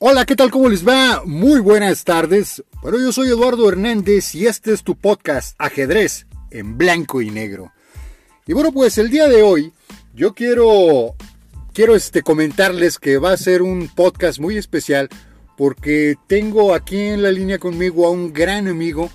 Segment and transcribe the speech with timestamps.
[0.00, 0.50] Hola, ¿qué tal?
[0.50, 1.22] ¿Cómo les va?
[1.24, 2.64] Muy buenas tardes.
[2.82, 7.72] Bueno, yo soy Eduardo Hernández y este es tu podcast Ajedrez en blanco y negro.
[8.44, 9.72] Y bueno, pues el día de hoy
[10.12, 11.14] yo quiero
[11.72, 15.08] quiero este comentarles que va a ser un podcast muy especial
[15.56, 19.10] porque tengo aquí en la línea conmigo a un gran amigo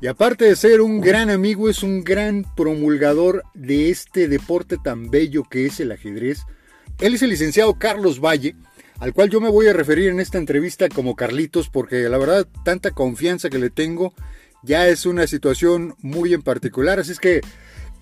[0.00, 5.10] y aparte de ser un gran amigo es un gran promulgador de este deporte tan
[5.10, 6.44] bello que es el ajedrez.
[6.98, 8.56] Él es el licenciado Carlos Valle
[8.98, 12.46] al cual yo me voy a referir en esta entrevista como Carlitos, porque la verdad
[12.64, 14.12] tanta confianza que le tengo
[14.62, 17.40] ya es una situación muy en particular, así es que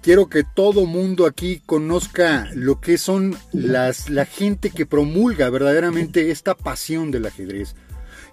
[0.01, 6.31] quiero que todo mundo aquí conozca lo que son las, la gente que promulga verdaderamente
[6.31, 7.77] esta pasión del ajedrez.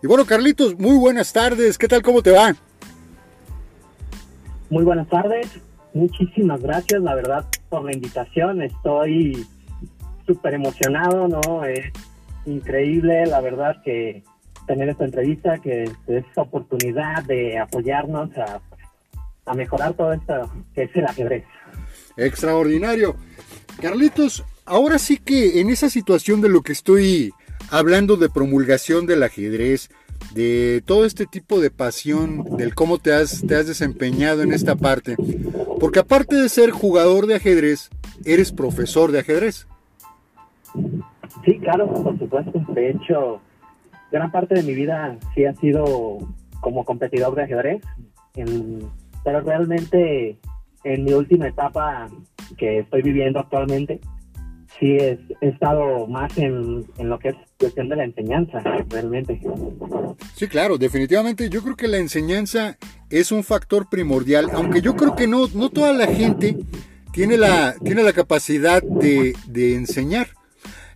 [0.02, 2.02] Y bueno, Carlitos, muy buenas tardes, ¿qué tal?
[2.02, 2.56] ¿Cómo te va?
[4.70, 5.48] Muy buenas tardes,
[5.94, 9.46] muchísimas gracias, la verdad, por la invitación, estoy
[10.26, 11.66] súper emocionado, ¿no?
[11.66, 11.92] Eh,
[12.46, 14.24] increíble, la verdad, que
[14.68, 18.62] tener esta entrevista, que esta oportunidad de apoyarnos a,
[19.46, 21.44] a mejorar todo esto que es el ajedrez.
[22.18, 23.16] Extraordinario.
[23.82, 27.34] Carlitos, ahora sí que en esa situación de lo que estoy
[27.70, 29.90] hablando de promulgación del ajedrez,
[30.34, 34.76] de todo este tipo de pasión, del cómo te has, te has desempeñado en esta
[34.76, 35.16] parte,
[35.80, 37.90] porque aparte de ser jugador de ajedrez,
[38.26, 39.68] eres profesor de ajedrez.
[41.46, 42.60] Sí, claro, por supuesto.
[42.70, 43.42] De hecho,
[44.12, 46.20] gran parte de mi vida sí ha sido
[46.62, 47.82] como competidor de ajedrez,
[49.24, 50.38] pero realmente
[50.84, 52.08] en mi última etapa
[52.58, 54.00] que estoy viviendo actualmente,
[54.80, 58.60] sí he estado más en, en, lo que es cuestión de la enseñanza,
[58.90, 59.40] realmente.
[60.36, 62.78] Sí, claro, definitivamente yo creo que la enseñanza
[63.10, 66.58] es un factor primordial, aunque yo creo que no, no toda la gente
[67.12, 70.28] tiene la, tiene la capacidad de, de enseñar.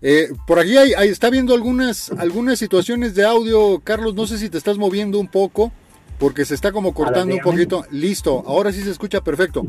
[0.02, 3.80] Eh, por aquí hay, está viendo algunas, algunas situaciones de audio.
[3.84, 5.72] Carlos, no sé si te estás moviendo un poco,
[6.20, 7.86] porque se está como cortando un poquito.
[7.92, 9.66] Listo, ahora sí se escucha perfecto.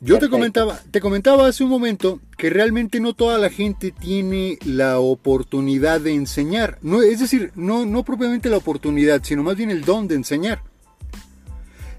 [0.00, 4.58] Yo te comentaba, te comentaba hace un momento que realmente no toda la gente tiene
[4.64, 6.78] la oportunidad de enseñar.
[6.82, 10.62] No, es decir, no, no propiamente la oportunidad, sino más bien el don de enseñar.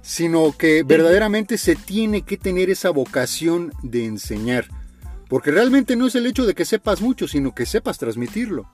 [0.02, 4.68] Sino que verdaderamente se tiene que tener esa vocación de enseñar.
[5.28, 8.66] Porque realmente no es el hecho de que sepas mucho, sino que sepas transmitirlo.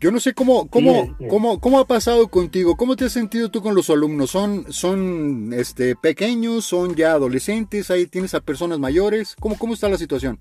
[0.00, 3.62] Yo no sé cómo, cómo, cómo, cómo ha pasado contigo, cómo te has sentido tú
[3.62, 4.30] con los alumnos.
[4.30, 9.34] ¿Son, son este, pequeños, son ya adolescentes, ahí tienes a personas mayores?
[9.40, 10.38] ¿Cómo, cómo está la situación?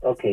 [0.00, 0.24] Ok.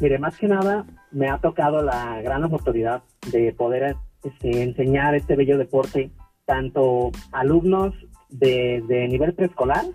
[0.00, 5.36] Mire, más que nada me ha tocado la gran oportunidad de poder este, enseñar este
[5.36, 6.10] bello deporte
[6.44, 7.94] tanto alumnos
[8.28, 9.86] de, de nivel preescolar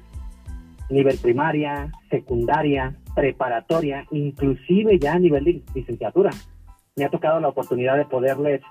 [0.89, 6.31] nivel primaria, secundaria, preparatoria, inclusive ya a nivel de licenciatura.
[6.95, 8.61] Me ha tocado la oportunidad de poderles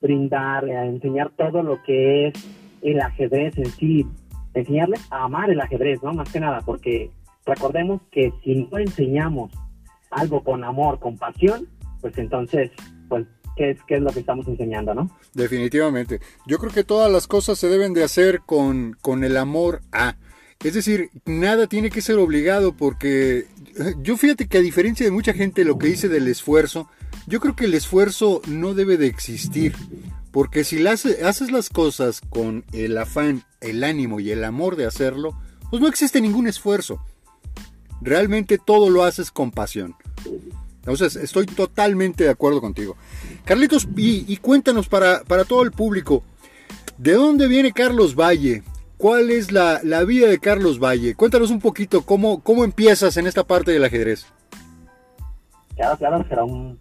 [0.00, 2.34] brindar, a enseñar todo lo que es
[2.82, 4.06] el ajedrez en sí,
[4.54, 6.12] enseñarles a amar el ajedrez, ¿no?
[6.12, 7.10] Más que nada, porque
[7.46, 9.52] recordemos que si no enseñamos
[10.10, 11.68] algo con amor, con pasión,
[12.00, 12.70] pues entonces,
[13.08, 13.26] pues,
[13.56, 15.10] ¿qué es, qué es lo que estamos enseñando, no?
[15.34, 16.20] Definitivamente.
[16.46, 20.16] Yo creo que todas las cosas se deben de hacer con, con el amor a...
[20.62, 23.46] Es decir, nada tiene que ser obligado porque
[24.02, 26.88] yo fíjate que a diferencia de mucha gente lo que dice del esfuerzo,
[27.26, 29.74] yo creo que el esfuerzo no debe de existir.
[30.30, 35.36] Porque si haces las cosas con el afán, el ánimo y el amor de hacerlo,
[35.70, 37.02] pues no existe ningún esfuerzo.
[38.00, 39.96] Realmente todo lo haces con pasión.
[40.76, 42.96] Entonces, estoy totalmente de acuerdo contigo.
[43.44, 46.22] Carlitos, y, cuéntanos para, para todo el público,
[46.96, 48.62] ¿de dónde viene Carlos Valle?
[49.00, 51.14] ¿Cuál es la, vida de Carlos Valle?
[51.14, 54.26] Cuéntanos un poquito cómo, cómo empiezas en esta parte del ajedrez.
[55.74, 56.78] Claro, claro, será un,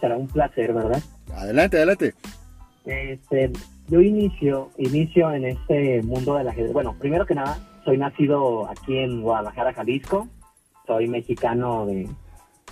[0.00, 1.02] será un placer, ¿verdad?
[1.34, 2.14] Adelante, adelante.
[2.84, 3.50] Este,
[3.88, 6.72] yo inicio, inicio en este mundo del ajedrez.
[6.72, 10.28] Bueno, primero que nada, soy nacido aquí en Guadalajara, Jalisco.
[10.86, 12.08] Soy mexicano de,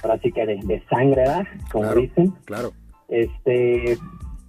[0.05, 1.47] ahora sí que de, sangre, ¿verdad?
[1.73, 2.33] Como dicen.
[2.45, 2.73] Claro.
[3.09, 3.99] Este,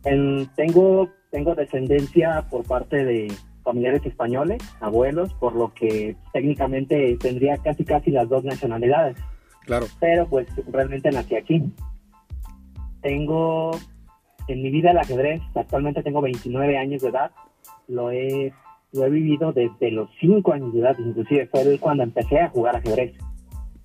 [0.04, 3.34] tengo, tengo descendencia por parte de,
[3.64, 9.18] familiares españoles, abuelos, por lo que técnicamente tendría casi casi las dos nacionalidades.
[9.66, 9.86] Claro.
[10.00, 11.64] Pero pues realmente nací aquí.
[13.02, 13.72] Tengo
[14.48, 17.32] en mi vida el ajedrez, actualmente tengo 29 años de edad,
[17.88, 18.52] lo he,
[18.92, 22.76] lo he vivido desde los 5 años de edad, inclusive fue cuando empecé a jugar
[22.76, 23.14] ajedrez.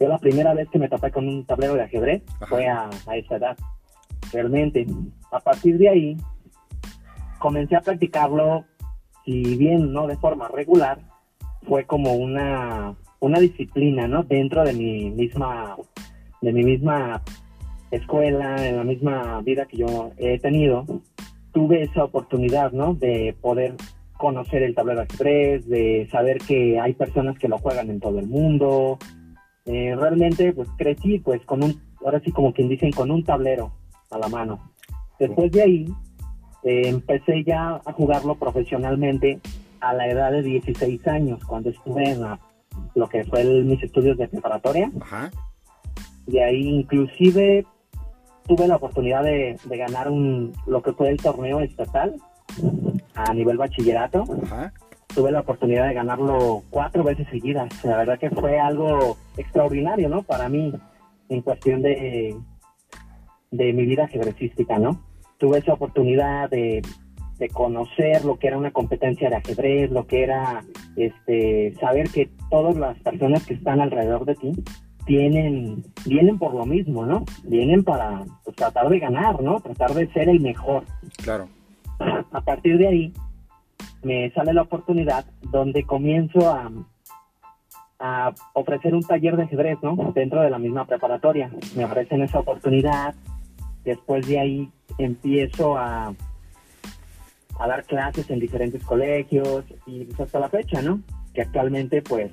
[0.01, 3.17] Yo la primera vez que me topé con un tablero de ajedrez fue a, a
[3.17, 3.57] esa edad.
[4.33, 4.87] Realmente,
[5.31, 6.17] a partir de ahí,
[7.39, 8.65] comencé a practicarlo
[9.25, 10.99] si bien no de forma regular,
[11.67, 14.23] fue como una, una disciplina, ¿no?
[14.23, 15.77] Dentro de mi misma,
[16.41, 17.23] de mi misma
[17.91, 20.85] escuela, en la misma vida que yo he tenido,
[21.53, 22.95] tuve esa oportunidad, ¿no?
[22.95, 23.77] De poder
[24.19, 28.27] conocer el tablero ajedrez, de saber que hay personas que lo juegan en todo el
[28.27, 28.99] mundo.
[29.67, 33.73] Eh, realmente, pues crecí, pues con un, ahora sí como quien dicen, con un tablero
[34.11, 34.73] a la mano.
[35.19, 35.87] Después de ahí,
[36.65, 39.39] eh, empecé ya a jugarlo profesionalmente
[39.81, 42.23] a la edad de 16 años, cuando estuve en
[42.95, 44.91] lo que fue mis estudios de preparatoria.
[45.01, 45.31] Ajá.
[46.27, 47.67] De ahí inclusive
[48.47, 52.15] tuve la oportunidad de, ganar un lo que fue el torneo estatal
[53.15, 54.25] a nivel bachillerato.
[55.15, 57.69] Tuve la oportunidad de ganarlo cuatro veces seguidas.
[57.85, 60.23] La verdad que fue algo extraordinario, ¿no?
[60.23, 60.73] Para mí,
[61.29, 62.35] en cuestión de,
[63.51, 64.99] de mi vida ajedrecística, ¿no?
[65.45, 66.81] Tuve esa oportunidad de,
[67.37, 70.65] de conocer lo que era una competencia de ajedrez, lo que era
[70.97, 74.53] este saber que todas las personas que están alrededor de ti
[75.05, 77.27] tienen vienen por lo mismo, ¿no?
[77.43, 79.61] Vienen para pues, tratar de ganar, ¿no?
[79.61, 80.85] Tratar de ser el mejor.
[81.23, 81.47] Claro.
[82.33, 83.13] A partir de ahí
[84.03, 86.71] me sale la oportunidad donde comienzo a,
[87.99, 90.11] a ofrecer un taller de ajedrez, ¿no?
[90.15, 91.51] Dentro de la misma preparatoria.
[91.77, 93.15] Me ofrecen esa oportunidad.
[93.85, 96.15] Después de ahí empiezo a
[97.59, 101.01] a dar clases en diferentes colegios y pues, hasta la fecha, ¿no?
[101.33, 102.31] Que actualmente pues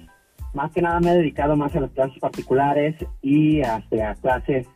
[0.53, 4.67] más que nada me he dedicado más a las clases particulares y hasta a clases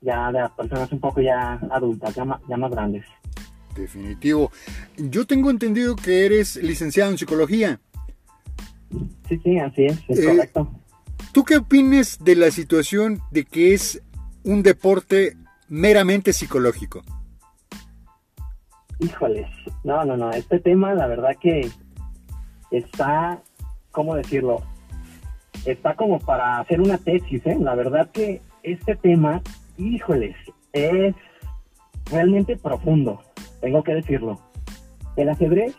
[0.00, 3.04] ya de personas un poco ya adultas, ya más, ya más grandes.
[3.74, 4.50] Definitivo.
[4.96, 7.80] Yo tengo entendido que eres licenciado en psicología.
[9.28, 10.70] Sí, sí, así es, es eh, correcto.
[11.32, 14.02] ¿Tú qué opinas de la situación de que es
[14.44, 15.36] un deporte
[15.72, 17.02] meramente psicológico?
[18.98, 19.46] Híjoles,
[19.84, 21.66] no, no, no, este tema la verdad que
[22.70, 23.40] está,
[23.90, 24.60] ¿cómo decirlo?
[25.64, 27.56] Está como para hacer una tesis, ¿eh?
[27.58, 29.40] La verdad que este tema,
[29.78, 30.36] híjoles,
[30.74, 31.14] es
[32.10, 33.22] realmente profundo,
[33.62, 34.38] tengo que decirlo.
[35.16, 35.74] El ajedrez,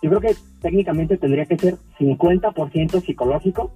[0.00, 3.70] yo creo que técnicamente tendría que ser 50% psicológico,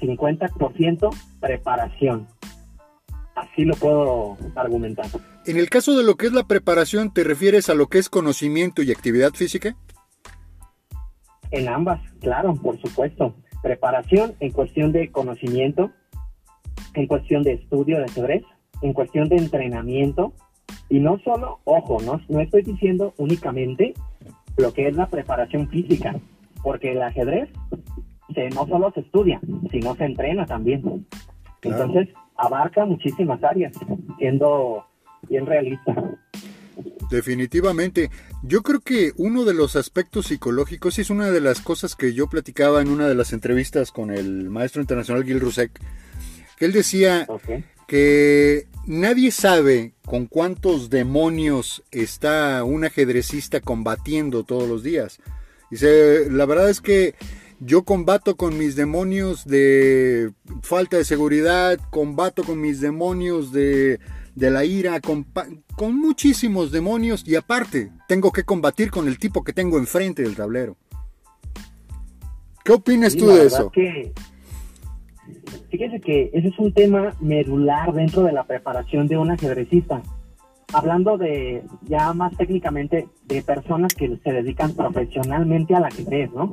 [0.00, 2.26] 50% preparación.
[3.50, 5.06] Así lo puedo argumentar.
[5.46, 8.08] En el caso de lo que es la preparación, ¿te refieres a lo que es
[8.08, 9.76] conocimiento y actividad física?
[11.50, 13.34] En ambas, claro, por supuesto.
[13.62, 15.90] Preparación en cuestión de conocimiento,
[16.94, 18.42] en cuestión de estudio de ajedrez,
[18.82, 20.32] en cuestión de entrenamiento.
[20.88, 23.94] Y no solo, ojo, no, no estoy diciendo únicamente
[24.56, 26.14] lo que es la preparación física,
[26.62, 27.50] porque el ajedrez
[28.54, 29.40] no solo se estudia,
[29.70, 31.06] sino se entrena también.
[31.62, 33.72] Entonces, abarca muchísimas áreas,
[34.18, 34.84] siendo
[35.28, 35.94] bien realista.
[37.10, 38.10] Definitivamente.
[38.42, 42.12] Yo creo que uno de los aspectos psicológicos, y es una de las cosas que
[42.12, 45.70] yo platicaba en una de las entrevistas con el maestro internacional Gil Rusek,
[46.56, 47.26] que él decía
[47.86, 55.20] que nadie sabe con cuántos demonios está un ajedrecista combatiendo todos los días.
[55.70, 57.14] Dice, la verdad es que
[57.64, 60.32] yo combato con mis demonios de
[60.62, 63.98] falta de seguridad, combato con mis demonios de,
[64.36, 65.26] la ira, con,
[65.94, 70.76] muchísimos demonios y aparte tengo que combatir con el tipo que tengo enfrente del tablero.
[72.64, 73.70] ¿Qué opinas tú de eso?
[73.70, 74.12] Que,
[75.70, 80.02] fíjese que ese es un tema medular dentro de la preparación de un ajedrecista.
[80.74, 86.52] Hablando de ya más técnicamente de personas que se dedican profesionalmente al ajedrez, ¿no?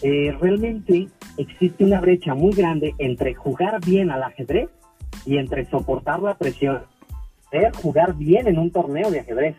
[0.00, 4.70] Eh, realmente existe una brecha muy grande entre jugar bien al ajedrez
[5.26, 6.82] y entre soportar la presión.
[7.52, 9.56] de jugar bien en un torneo de ajedrez.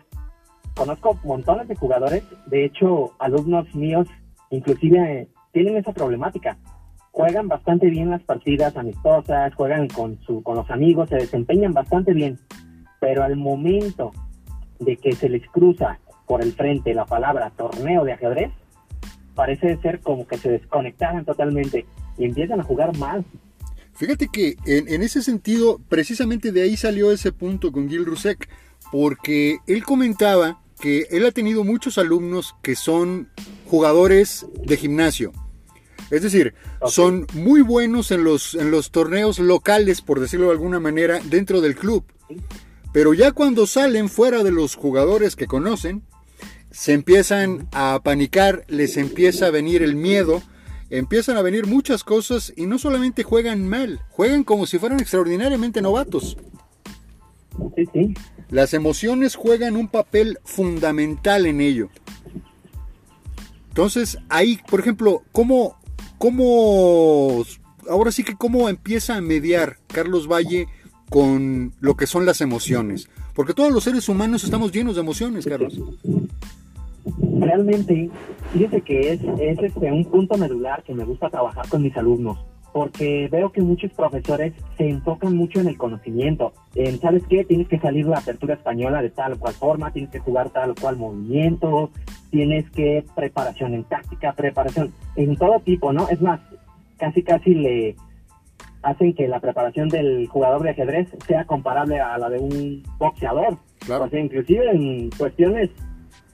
[0.74, 4.06] Conozco montones de jugadores, de hecho, alumnos míos,
[4.50, 6.58] inclusive eh, tienen esa problemática.
[7.12, 12.12] Juegan bastante bien las partidas amistosas, juegan con, su, con los amigos, se desempeñan bastante
[12.12, 12.38] bien,
[13.00, 14.12] pero al momento
[14.78, 18.52] de que se les cruza por el frente la palabra torneo de ajedrez,
[19.34, 21.86] parece ser como que se desconectaran totalmente
[22.18, 23.24] y empiezan a jugar mal.
[23.94, 28.48] Fíjate que en, ese sentido, precisamente de ahí salió ese punto con Gil Rusek,
[28.92, 33.30] porque él comentaba que él ha tenido muchos alumnos que son
[33.66, 35.32] jugadores de gimnasio.
[36.10, 36.54] Es decir,
[36.86, 41.60] son muy buenos en los, en los torneos locales, por decirlo de alguna manera, dentro
[41.60, 42.04] del club.
[42.96, 46.02] Pero ya cuando salen fuera de los jugadores que conocen,
[46.70, 50.42] se empiezan a panicar, les empieza a venir el miedo,
[50.88, 55.82] empiezan a venir muchas cosas y no solamente juegan mal, juegan como si fueran extraordinariamente
[55.82, 56.38] novatos.
[58.48, 61.90] Las emociones juegan un papel fundamental en ello.
[63.68, 65.78] Entonces, ahí, por ejemplo, ¿cómo,
[66.16, 67.44] cómo,
[67.90, 70.66] ahora sí que cómo empieza a mediar Carlos Valle
[71.08, 73.08] con lo que son las emociones?
[73.34, 75.80] Porque todos los seres humanos estamos llenos de emociones, Carlos.
[77.38, 78.10] Realmente,
[78.52, 82.38] fíjese que es, es este, un punto medular que me gusta trabajar con mis alumnos
[82.76, 86.52] porque veo que muchos profesores se enfocan mucho en el conocimiento.
[86.74, 87.42] En, ¿sabes qué?
[87.42, 90.72] Tienes que salir la apertura española de tal o cual forma, tienes que jugar tal
[90.72, 91.90] o cual movimiento,
[92.30, 96.06] tienes que preparación en táctica, preparación en todo tipo, ¿no?
[96.10, 96.38] Es más,
[96.98, 97.96] casi casi le
[98.86, 103.58] hacen que la preparación del jugador de ajedrez sea comparable a la de un boxeador.
[103.80, 104.04] Claro.
[104.04, 105.70] O sea, inclusive en cuestiones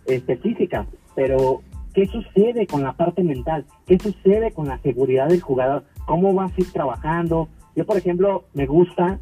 [0.07, 0.87] específicas.
[1.15, 1.63] Pero,
[1.95, 3.67] ¿qué sucede con la parte mental?
[3.87, 5.85] ¿Qué sucede con la seguridad del jugador?
[6.07, 7.49] cómo vas a ir trabajando.
[7.75, 9.19] Yo, por ejemplo, me gusta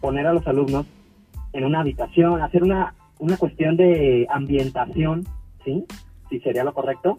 [0.00, 0.86] poner a los alumnos
[1.52, 5.26] en una habitación, hacer una, una cuestión de ambientación,
[5.64, 5.84] ¿sí?
[6.28, 7.18] Si sería lo correcto,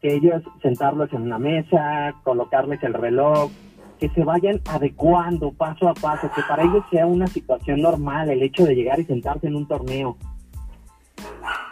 [0.00, 3.50] que ellos sentarlos en una mesa, colocarles el reloj,
[4.02, 8.42] que se vayan adecuando paso a paso, que para ellos sea una situación normal el
[8.42, 10.16] hecho de llegar y sentarse en un torneo.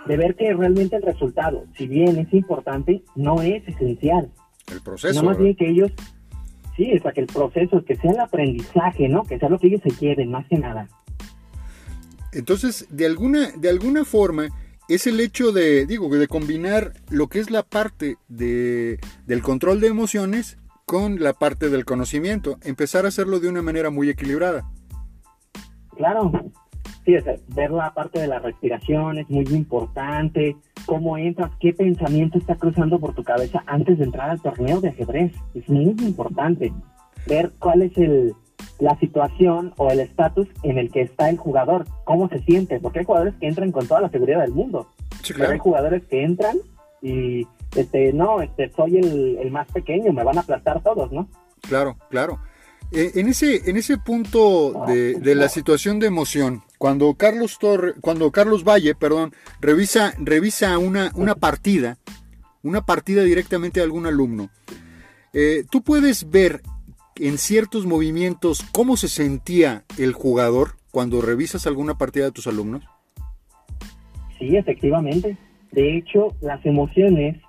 [0.07, 4.31] De ver que realmente el resultado, si bien es importante, no es esencial.
[4.71, 5.21] El proceso.
[5.21, 5.91] No más bien que ellos
[6.77, 9.25] Sí, es para que el proceso, que sea el aprendizaje, ¿no?
[9.25, 10.89] Que sea lo que ellos se quieren, más que nada.
[12.33, 14.51] Entonces, de alguna, de alguna forma,
[14.89, 19.81] es el hecho de, digo, de combinar lo que es la parte de, del control
[19.81, 20.60] de emociones
[20.91, 22.59] con la parte del conocimiento.
[22.65, 24.69] Empezar a hacerlo de una manera muy equilibrada.
[25.97, 26.33] Claro,
[27.05, 27.15] sí,
[27.55, 30.57] ver la parte de la respiración es muy importante,
[30.87, 34.89] cómo entras, qué pensamiento está cruzando por tu cabeza antes de entrar al torneo de
[34.89, 35.33] ajedrez.
[35.55, 36.73] Es muy importante
[37.25, 38.35] ver cuál es el,
[38.81, 42.99] la situación o el estatus en el que está el jugador, cómo se siente, porque
[42.99, 44.89] hay jugadores que entran con toda la seguridad del mundo.
[45.37, 46.57] Pero hay jugadores que entran
[47.01, 47.47] y,
[47.77, 51.29] este, no, este, soy el, el más pequeño, me van a aplastar todos, ¿no?
[51.63, 52.41] Claro, claro.
[52.93, 57.95] Eh, en, ese, en ese punto de, de, la situación de emoción, cuando Carlos Torre,
[58.01, 61.99] cuando Carlos Valle, perdón, revisa, revisa una, una partida,
[62.65, 64.51] una partida directamente de algún alumno,
[65.33, 66.63] eh, tú puedes ver
[67.15, 72.83] en ciertos movimientos cómo se sentía el jugador cuando revisas alguna partida de tus alumnos.
[74.39, 75.37] Sí, efectivamente.
[75.71, 77.41] De hecho, las emociones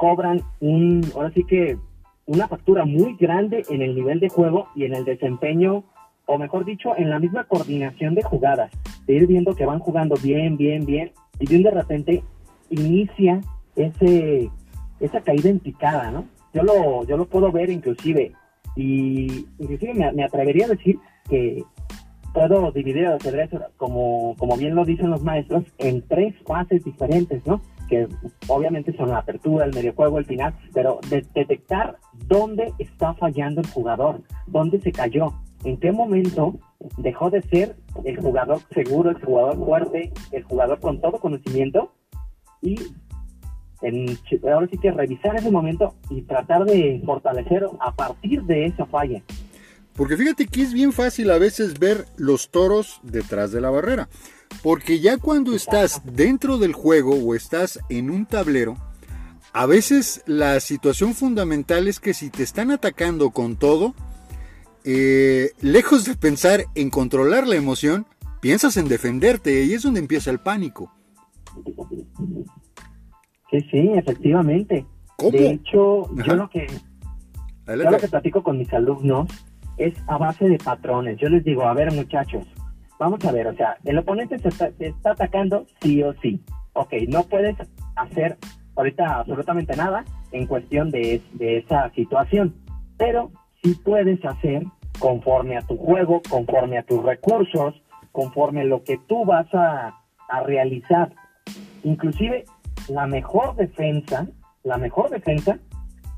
[0.00, 1.76] cobran un, ahora sí que
[2.24, 5.84] una factura muy grande en el nivel de juego y en el desempeño,
[6.24, 8.72] o mejor dicho, en la misma coordinación de jugadas,
[9.06, 12.22] de ir viendo que van jugando bien, bien, bien, y de repente
[12.70, 13.42] inicia
[13.76, 14.48] ese
[15.00, 16.24] esa caída en picada, ¿no?
[16.54, 18.32] Yo lo, yo lo puedo ver inclusive,
[18.76, 21.62] y inclusive me, atrevería a decir que
[22.32, 27.44] puedo dividir el ajedrez, como, como bien lo dicen los maestros, en tres fases diferentes,
[27.46, 27.60] ¿no?
[27.90, 28.06] Que
[28.46, 31.96] obviamente son la apertura, el medio juego, el final, pero de detectar
[32.28, 36.54] dónde está fallando el jugador, dónde se cayó, en qué momento
[36.96, 41.92] dejó de ser el jugador seguro, el jugador fuerte, el jugador con todo conocimiento
[42.62, 42.76] y
[43.82, 44.06] en,
[44.52, 49.20] ahora sí que revisar ese momento y tratar de fortalecer a partir de esa falla.
[49.94, 54.08] Porque fíjate que es bien fácil a veces ver los toros detrás de la barrera.
[54.62, 58.76] Porque ya cuando estás dentro del juego o estás en un tablero,
[59.52, 63.94] a veces la situación fundamental es que si te están atacando con todo,
[64.84, 68.06] eh, lejos de pensar en controlar la emoción,
[68.40, 70.92] piensas en defenderte y es donde empieza el pánico.
[73.50, 74.86] Sí, sí, efectivamente.
[75.18, 76.66] De hecho, yo lo que
[77.66, 79.28] yo lo que platico con mis alumnos
[79.80, 81.16] es a base de patrones.
[81.18, 82.46] Yo les digo, a ver muchachos,
[82.98, 84.48] vamos a ver, o sea, el oponente te
[84.86, 86.40] está, atacando sí o sí.
[86.74, 87.56] Ok, no puedes
[87.96, 88.36] hacer
[88.76, 92.54] ahorita absolutamente nada en cuestión de, esa situación,
[92.98, 93.32] pero
[93.62, 94.64] sí puedes hacer
[94.98, 97.74] conforme a tu juego, conforme a tus recursos,
[98.12, 99.96] conforme a lo que tú vas a,
[100.46, 101.12] realizar.
[101.82, 102.44] Inclusive
[102.88, 104.28] la mejor defensa,
[104.62, 105.58] la mejor defensa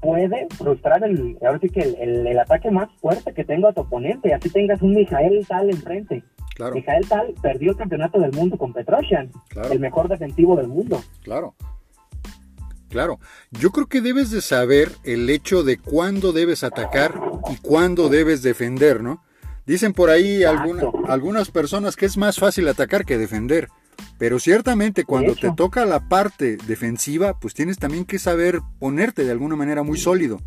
[0.02, 4.34] puede frustrar el, ahora sí que el, el, ataque más fuerte que tenga tu oponente,
[4.34, 6.24] así tengas un Mijael tal enfrente.
[6.56, 6.74] Claro.
[6.74, 9.30] Mijael Tal perdió el campeonato del mundo con Petrosian,
[9.70, 11.02] el mejor defensivo del mundo.
[11.22, 11.54] Claro.
[12.90, 13.20] Claro,
[13.52, 17.18] yo creo que debes de saber el hecho de cuándo debes atacar
[17.50, 19.24] y cuándo debes defender, ¿no?
[19.64, 23.68] Dicen por ahí algunas personas que es más fácil atacar que defender,
[24.18, 29.32] pero ciertamente cuando te toca la parte defensiva, pues tienes también que saber ponerte de
[29.32, 30.40] alguna manera muy sólido.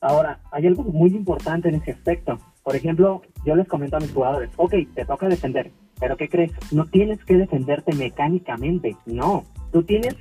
[0.00, 2.38] Ahora, hay algo muy importante en ese aspecto.
[2.62, 6.52] Por ejemplo, yo les comento a mis jugadores, ok, te toca defender, pero ¿qué crees?
[6.72, 9.44] No tienes que defenderte mecánicamente, no.
[9.72, 10.16] Tú tienes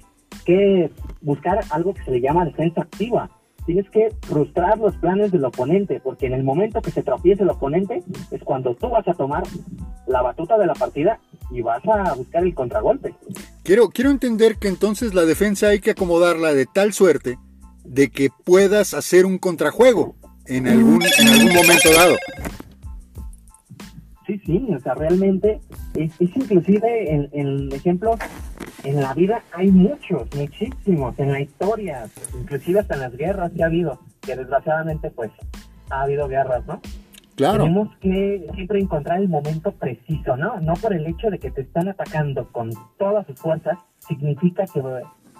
[0.46, 0.91] que
[1.22, 3.29] buscar algo que se le llama defensa activa.
[3.70, 7.52] Tienes que frustrar los planes del oponente, porque en el momento que se tropiece el
[7.52, 9.44] oponente es cuando tú vas a tomar
[10.08, 11.20] la batuta de la partida
[11.52, 13.14] y vas a buscar el contragolpe.
[13.62, 17.38] Quiero, quiero entender que entonces la defensa hay que acomodarla de tal suerte
[17.84, 20.16] de que puedas hacer un contrajuego
[20.48, 22.16] en algún, en algún momento dado.
[24.29, 25.59] Sí, sí, o sea, realmente
[25.95, 28.19] es, inclusive en, en ejemplos
[28.83, 32.07] en la vida hay muchos, muchísimos, en la historia,
[32.39, 35.31] inclusive hasta en las guerras que ha habido, que desgraciadamente pues
[35.89, 36.79] ha habido guerras, ¿no?
[37.38, 37.63] Claro.
[37.63, 40.59] Tenemos que siempre encontrar el momento preciso, ¿no?
[40.62, 42.69] No por el hecho de que te están atacando con
[43.00, 44.79] todas sus fuerzas, significa que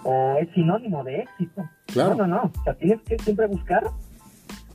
[0.02, 1.62] o es sinónimo de éxito.
[1.86, 2.16] Claro.
[2.16, 2.52] No, no, no.
[2.58, 3.84] O sea, tienes que siempre buscar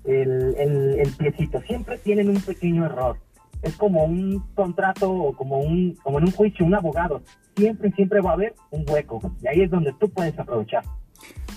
[0.06, 1.60] el, el, el piecito.
[1.64, 3.18] Siempre tienen un pequeño error.
[3.66, 7.24] Es como un contrato o como, un, como en un juicio, un abogado.
[7.58, 9.20] Siempre, siempre va a haber un hueco.
[9.42, 10.84] Y ahí es donde tú puedes aprovechar.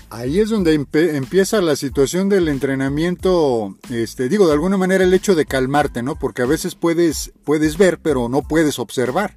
[0.09, 5.35] Ahí es donde empieza la situación del entrenamiento, este, digo, de alguna manera el hecho
[5.35, 6.17] de calmarte, ¿no?
[6.17, 9.35] Porque a veces puedes, puedes ver, pero no puedes observar.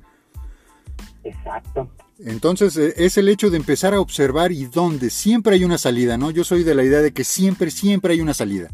[1.25, 1.91] Exacto.
[2.19, 6.17] Entonces e, es el hecho de empezar a observar y dónde siempre hay una salida,
[6.17, 6.31] ¿no?
[6.31, 8.71] Yo soy de la idea de que siempre, siempre hay una salida.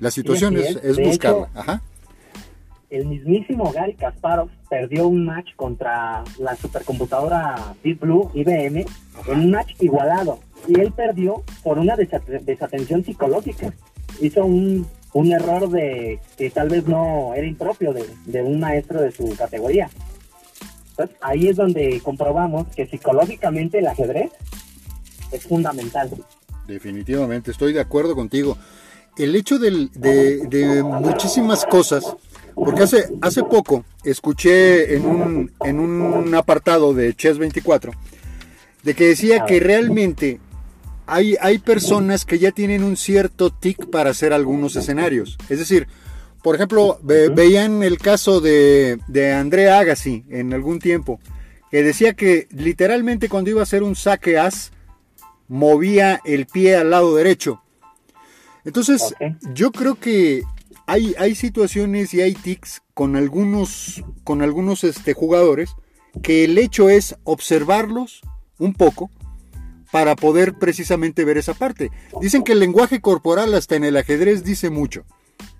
[0.00, 1.48] La situación es, buscarla.
[1.54, 1.80] Ajá
[2.94, 8.84] el mismísimo Gary Kasparov perdió un match contra la supercomputadora Deep Blue IBM
[9.26, 13.72] en un match igualado y él perdió por una desatención psicológica.
[14.20, 19.02] Hizo un, un, error de que tal vez no era impropio de, de un maestro
[19.02, 19.90] de su categoría.
[20.90, 24.30] Entonces ahí es donde comprobamos que psicológicamente el ajedrez
[25.32, 26.10] es fundamental.
[26.68, 28.56] Definitivamente, estoy de acuerdo contigo.
[29.16, 32.16] El hecho de, de muchísimas cosas
[32.54, 37.92] porque hace, hace poco escuché en un, en un apartado de Chess 24
[38.82, 40.40] de que decía que realmente
[41.06, 45.36] hay, hay personas que ya tienen un cierto tic para hacer algunos escenarios.
[45.48, 45.88] Es decir,
[46.42, 51.18] por ejemplo, veían el caso de, de Andrea Agassi en algún tiempo,
[51.70, 54.70] que decía que literalmente cuando iba a hacer un saque as,
[55.48, 57.62] movía el pie al lado derecho.
[58.66, 59.14] Entonces,
[59.54, 60.42] yo creo que
[60.86, 65.74] hay, hay situaciones y hay tics con algunos, con algunos este, jugadores
[66.22, 68.20] que el hecho es observarlos
[68.58, 69.10] un poco
[69.90, 71.90] para poder precisamente ver esa parte.
[72.20, 75.04] Dicen que el lenguaje corporal hasta en el ajedrez dice mucho.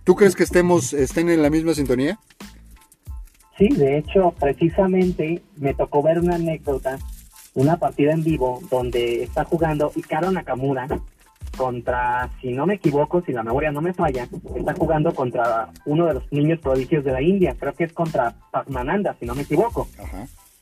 [0.04, 2.18] ¿Tú crees que estemos, estén en la misma sintonía?
[3.56, 6.98] Sí, de hecho, precisamente me tocó ver una anécdota,
[7.54, 10.88] una partida en vivo donde está jugando Ikaro Nakamura
[11.56, 16.06] contra, si no me equivoco, si la memoria no me falla, está jugando contra uno
[16.06, 17.56] de los niños prodigios de la India.
[17.58, 19.88] Creo que es contra Pacmananda, si no me equivoco.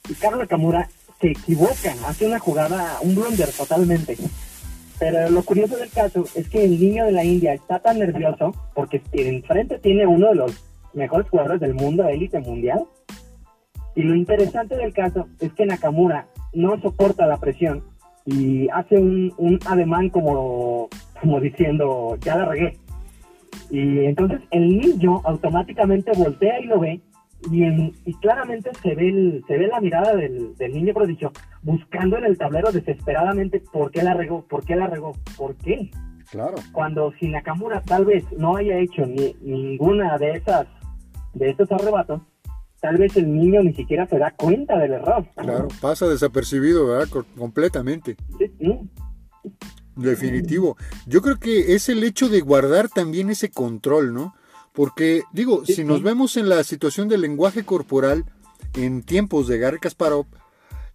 [0.08, 0.88] Y Carlos Nakamura
[1.20, 4.16] se equivoca, hace una jugada, un blunder totalmente.
[4.98, 8.54] Pero lo curioso del caso es que el niño de la India está tan nervioso
[8.74, 12.84] porque enfrente tiene uno de los mejores jugadores del mundo, élite mundial.
[13.94, 17.82] Y lo interesante del caso es que Nakamura no soporta la presión
[18.26, 20.88] y hace un, un ademán como,
[21.20, 22.76] como diciendo, ya la regué.
[23.70, 27.00] Y entonces el niño automáticamente voltea y lo ve
[27.50, 27.64] y,
[28.04, 31.32] y claramente se ve, el, se ve la mirada del, del niño prodigio
[31.62, 35.90] buscando en el tablero desesperadamente por qué la regó, por qué la regó, por qué.
[36.30, 36.54] Claro.
[36.72, 40.66] Cuando si Nakamura tal vez no haya hecho ni, ninguna de esas
[41.34, 42.22] de estos arrebatos,
[42.82, 45.24] tal vez el niño ni siquiera se da cuenta del error.
[45.36, 47.08] Claro, pasa desapercibido, ¿verdad?
[47.38, 48.16] Completamente.
[48.38, 48.50] Sí,
[49.94, 50.76] Definitivo.
[51.06, 54.34] Yo creo que es el hecho de guardar también ese control, ¿no?
[54.72, 58.24] Porque, digo, si nos vemos en la situación del lenguaje corporal
[58.74, 60.26] en tiempos de Gary Kasparov,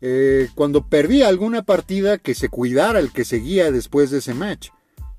[0.01, 4.69] eh, cuando perdía alguna partida, que se cuidara el que seguía después de ese match.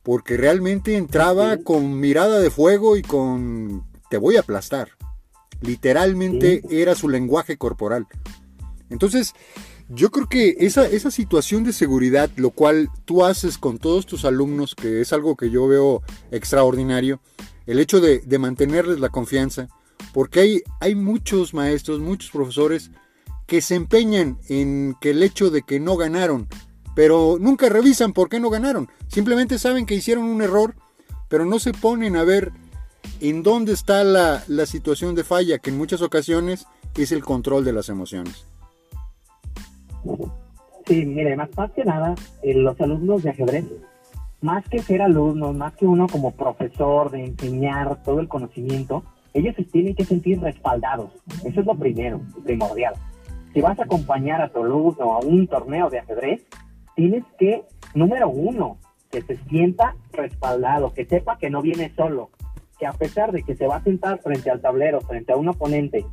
[0.02, 4.88] Porque realmente entraba con mirada de fuego y con te voy a aplastar.
[5.60, 8.06] Literalmente era su lenguaje corporal.
[8.90, 9.34] Entonces,
[9.88, 14.24] yo creo que esa, esa situación de seguridad, lo cual tú haces con todos tus
[14.24, 17.20] alumnos, que es algo que yo veo extraordinario,
[17.66, 19.68] el hecho de, mantenerles la confianza,
[20.12, 22.90] porque hay, hay muchos maestros, muchos profesores
[23.46, 26.48] que se empeñan en que el hecho de que no ganaron,
[26.94, 28.90] pero nunca revisan por qué no ganaron.
[29.06, 30.76] Simplemente saben que hicieron un error,
[31.28, 32.52] pero no se ponen a ver
[33.20, 37.72] en dónde está la, situación de falla, que en muchas ocasiones es el control de
[37.72, 38.46] las emociones.
[40.86, 43.64] Sí, mire, más, que nada, eh, los alumnos de ajedrez,
[44.40, 49.02] más que ser alumnos, más que uno como profesor de enseñar todo el conocimiento,
[49.34, 51.10] ellos se tienen que sentir respaldados.
[51.44, 52.94] Eso es lo primero, primordial.
[53.52, 56.46] Si vas a acompañar a tu alumno a un torneo de ajedrez,
[56.94, 58.78] tienes que, número uno,
[59.10, 62.30] que se sienta respaldado, que sepa que no viene solo,
[62.78, 65.48] que a pesar de que se va a sentar frente al tablero, frente a un
[65.48, 66.04] oponente,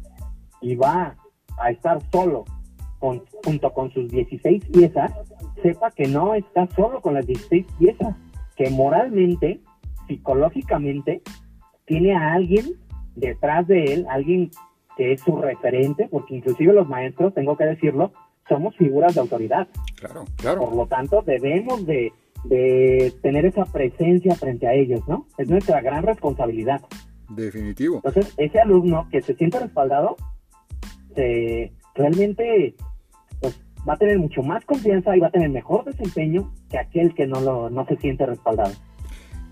[0.61, 1.15] y va
[1.57, 2.45] a estar solo
[2.99, 5.13] junto con sus 16 piezas,
[5.61, 8.15] sepa que no está solo con las 16 piezas,
[8.55, 9.59] que moralmente,
[10.07, 11.21] psicológicamente,
[11.85, 12.65] tiene a alguien
[13.15, 14.49] detrás de él, alguien
[14.97, 18.11] que es su referente, porque inclusive los maestros, tengo que decirlo,
[18.47, 19.67] somos figuras de autoridad.
[19.97, 20.61] Claro, claro.
[20.61, 22.11] Por lo tanto, debemos de,
[22.47, 25.27] de tener esa presencia frente a ellos, ¿no?
[25.37, 26.81] Es nuestra gran responsabilidad.
[27.29, 28.01] Definitivo.
[28.03, 30.15] Entonces, ese alumno que se siente respaldado,
[31.95, 32.75] realmente
[33.39, 37.13] pues, va a tener mucho más confianza y va a tener mejor desempeño que aquel
[37.13, 38.73] que no, lo, no se siente respaldado.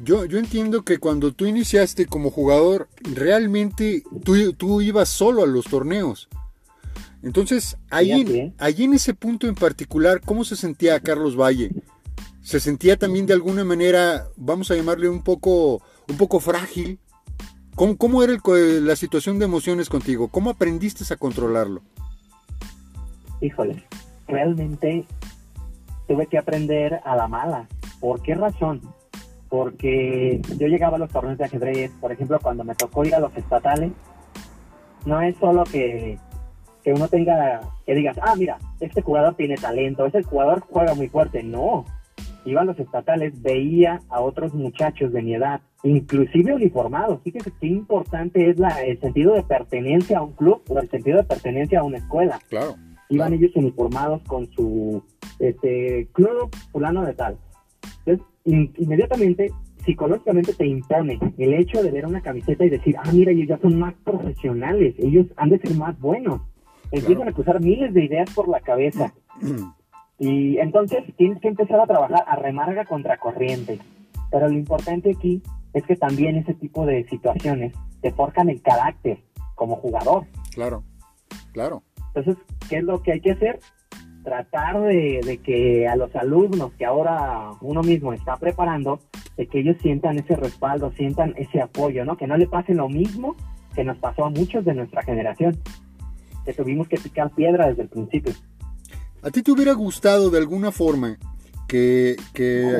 [0.04, 5.48] Yo, yo entiendo que cuando tú iniciaste como jugador, realmente tú, tú ibas solo a
[5.48, 6.30] los torneos.
[7.22, 11.72] Entonces, ahí, allí en ese punto en particular, ¿cómo se sentía Carlos Valle?
[12.44, 17.00] ¿Se sentía también de alguna manera, vamos a llamarle un poco, un poco frágil?
[17.74, 20.28] ¿Cómo, cómo era la situación de emociones contigo?
[20.28, 21.82] ¿Cómo aprendiste a controlarlo?
[23.40, 23.86] Híjole,
[24.28, 25.06] realmente
[26.06, 27.68] tuve que aprender a la mala.
[28.02, 28.82] ¿Por qué razón?
[29.48, 33.20] Porque yo llegaba a los torneos de ajedrez, por ejemplo, cuando me tocó ir a
[33.20, 33.94] los estatales,
[35.06, 36.20] no es solo que,
[36.84, 41.08] que uno tenga, que digas, ah, mira, este jugador tiene talento, ese jugador juega muy
[41.08, 41.42] fuerte.
[41.42, 41.86] No,
[42.46, 47.22] iba a los estatales, veía a otros muchachos de mi edad, inclusive uniformados.
[47.24, 51.18] Fíjese qué importante es la, el sentido de pertenencia a un club o el sentido
[51.18, 52.40] de pertenencia a una escuela.
[52.50, 52.76] Claro.
[53.10, 55.04] Iban ellos uniformados con su
[55.40, 57.38] este, club fulano de tal.
[58.06, 58.26] Entonces,
[58.78, 59.52] inmediatamente,
[59.86, 63.58] psicológicamente te impone el hecho de ver una camiseta y decir, ah, mira, ellos ya
[63.60, 66.42] son más profesionales, ellos han de ser más buenos.
[66.92, 69.14] Empiezan a cruzar miles de ideas por la cabeza.
[70.24, 73.80] Y entonces tienes que empezar a trabajar a remarga contra corriente.
[74.32, 79.18] Pero lo importante aquí es que también ese tipo de situaciones te forjan el carácter
[79.56, 80.26] como jugador.
[80.54, 80.86] Claro,
[81.52, 81.84] claro.
[82.08, 82.38] Entonces,
[82.70, 83.60] ¿qué es lo que hay que hacer?
[84.24, 89.02] Tratar de, de, que a los alumnos que ahora uno mismo está preparando,
[89.36, 92.16] de que ellos sientan ese respaldo, sientan ese apoyo, ¿no?
[92.16, 93.36] Que no le pase lo mismo
[93.76, 95.60] que nos pasó a muchos de nuestra generación,
[96.46, 98.32] que tuvimos que picar piedra desde el principio.
[99.24, 101.18] ¿A ti te hubiera gustado de alguna forma
[101.66, 102.18] que,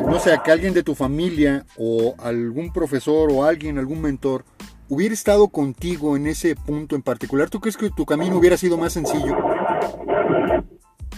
[0.06, 4.44] no sé, que alguien de tu familia o algún profesor o alguien, algún mentor,
[4.90, 7.50] hubiera estado contigo en ese punto en particular?
[7.50, 9.38] ¿Tú crees que tu camino hubiera sido más sencillo?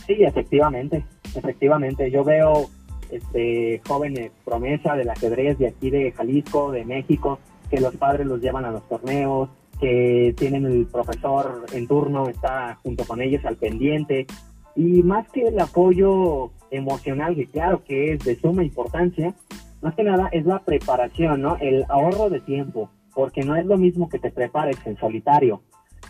[0.06, 2.12] Sí, efectivamente, efectivamente.
[2.12, 2.70] Yo veo
[3.10, 7.40] este, jóvenes promesa del ajedrez de aquí de Jalisco, de México,
[7.72, 9.50] que los padres los llevan a los torneos,
[9.82, 14.28] que tienen el profesor en turno, está junto con ellos al pendiente,
[14.76, 19.34] y más que el apoyo emocional, que claro que es de suma importancia,
[19.82, 21.58] más que nada es la preparación, ¿no?
[21.58, 25.62] El ahorro de tiempo, porque no es lo mismo que te prepares en solitario,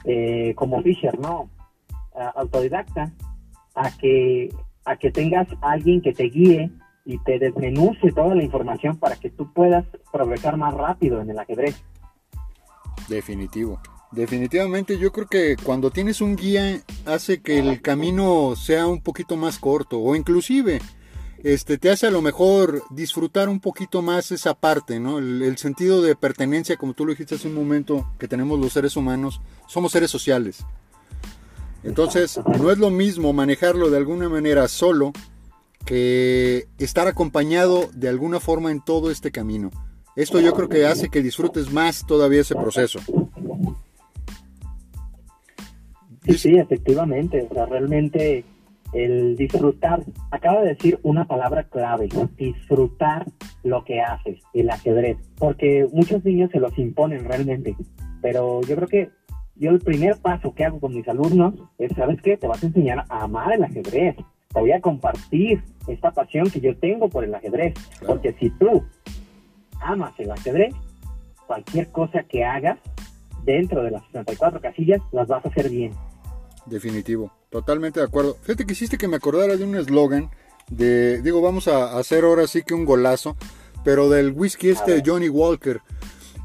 [0.04, 1.50] eh, como Fisher, ¿no?
[2.36, 3.12] autodidacta,
[3.76, 4.48] a que,
[4.86, 6.72] a que tengas alguien que te guíe
[7.04, 11.38] y te desmenuce toda la información para que tú puedas progresar más rápido en el
[11.38, 11.84] ajedrez.
[13.10, 13.80] Definitivo.
[14.16, 19.36] Definitivamente yo creo que cuando tienes un guía hace que el camino sea un poquito
[19.36, 20.80] más corto o inclusive
[21.44, 25.20] este te hace a lo mejor disfrutar un poquito más esa parte, ¿no?
[25.20, 28.96] El, sentido de pertenencia, como tú lo dijiste hace un momento, que tenemos los seres
[28.96, 30.66] humanos, somos seres sociales.
[31.84, 35.12] Entonces, no es lo mismo manejarlo de alguna manera solo
[35.86, 39.70] que estar acompañado de alguna forma en todo este camino.
[40.16, 43.02] Esto yo creo que hace que disfrutes más todavía ese proceso.
[46.26, 47.48] Sí, sí, efectivamente.
[47.50, 48.44] O sea, realmente
[48.94, 52.08] el disfrutar, acaba de decir una palabra clave,
[52.38, 53.26] disfrutar
[53.64, 57.76] lo que haces, el ajedrez, porque muchos niños se los imponen realmente,
[58.22, 59.10] pero yo creo que
[59.56, 62.38] yo el primer paso que hago con mis alumnos es, ¿sabes qué?
[62.38, 66.62] Te vas a enseñar a amar el ajedrez, te voy a compartir esta pasión que
[66.62, 67.74] yo tengo por el ajedrez,
[68.06, 68.84] porque si tú
[69.82, 70.74] amas el ajedrez,
[71.48, 72.80] cualquier cosa que hagas
[73.44, 75.92] dentro de las 64 casillas las vas a hacer bien.
[76.66, 78.38] Definitivo, totalmente de acuerdo.
[78.42, 80.32] Fíjate que hiciste que me acordara de un eslogan
[80.70, 83.36] de, digo, vamos a hacer ahora sí que un golazo,
[83.84, 85.82] pero del whisky este de Johnny Walker.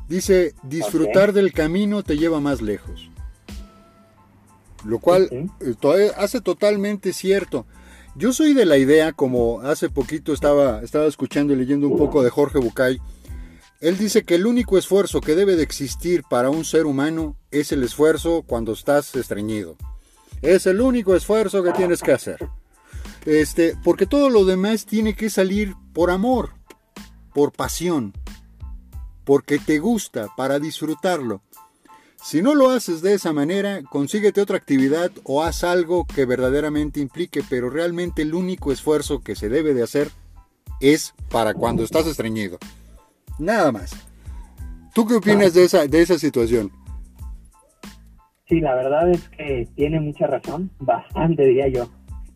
[0.08, 3.10] Dice, disfrutar del camino te lleva más lejos.
[4.84, 5.28] Lo cual
[5.60, 7.66] eh, hace totalmente cierto.
[8.16, 12.22] Yo soy de la idea, como hace poquito estaba, estaba escuchando y leyendo un poco
[12.22, 12.98] de Jorge Bucay,
[13.80, 17.72] él dice que el único esfuerzo que debe de existir para un ser humano es
[17.72, 19.76] el esfuerzo cuando estás estreñido.
[20.42, 22.48] Es el único esfuerzo que tienes que hacer.
[23.26, 26.54] Este, porque todo lo demás tiene que salir por amor.
[27.32, 28.12] por pasión,
[29.24, 31.42] porque te gusta, para disfrutarlo.
[32.20, 36.98] Si no lo haces de esa manera, consíguete otra actividad o haz algo que verdaderamente
[36.98, 40.10] implique, pero realmente el único esfuerzo que se debe de hacer
[40.80, 42.58] es para cuando estás estreñido.
[43.38, 43.92] Nada más.
[44.94, 46.72] ¿Tú qué opinas de esa, de esa situación?
[48.50, 51.88] Sí, la verdad es que tiene mucha razón, bastante diría yo.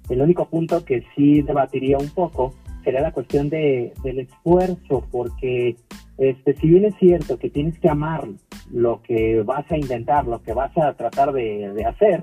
[0.08, 5.74] El único punto que sí debatiría un poco sería la cuestión de, del esfuerzo, porque
[6.16, 8.28] este, si bien es cierto que tienes que amar
[8.72, 12.22] lo que vas a intentar, lo que vas a tratar de, hacer,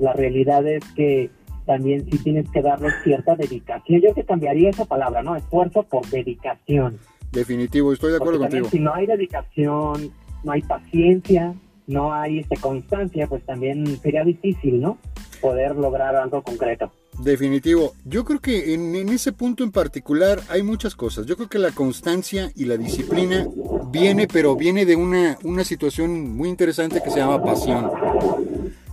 [0.00, 1.30] la realidad es que
[1.64, 4.00] también sí tienes que darle cierta dedicación.
[4.00, 5.36] Yo que cambiaría esa palabra, ¿no?
[5.36, 6.98] Esfuerzo por dedicación.
[7.30, 8.68] Definitivo, estoy de acuerdo contigo.
[8.68, 10.10] Si no hay dedicación,
[10.42, 11.54] no hay paciencia,
[11.86, 14.98] no hay este, constancia, pues también sería difícil, ¿no?
[15.40, 16.92] Poder lograr algo concreto.
[17.18, 17.92] Definitivo.
[18.04, 21.26] Yo creo que en, ese punto en particular hay muchas cosas.
[21.26, 23.46] Yo creo que la constancia y la disciplina
[23.90, 27.90] viene, pero viene de una, una situación muy interesante que se llama pasión.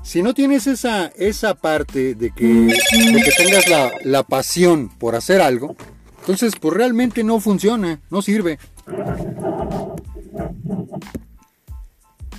[0.04, 5.16] Si no tienes esa, esa parte de que, de que tengas la, la pasión por
[5.16, 5.76] hacer algo,
[6.20, 8.60] entonces pues realmente no funciona, no sirve.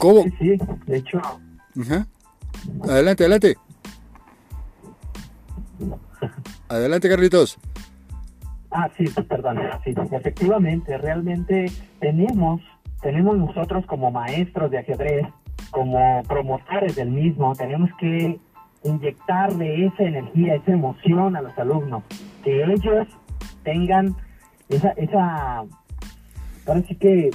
[0.00, 0.22] ¿Cómo?
[0.22, 1.20] Sí, sí, de hecho.
[2.88, 3.54] Adelante, adelante.
[6.68, 7.58] Adelante, Carlitos.
[8.70, 9.58] Ah, sí, perdón.
[9.84, 12.62] Sí, efectivamente, realmente tenemos,
[13.02, 15.26] tenemos nosotros como maestros de ajedrez,
[15.70, 18.40] como promotores del mismo, tenemos que
[18.84, 22.02] inyectarle esa energía, esa emoción a los alumnos,
[22.42, 23.06] que ellos
[23.64, 24.16] tengan
[24.70, 25.64] esa, esa,
[26.88, 27.30] sí que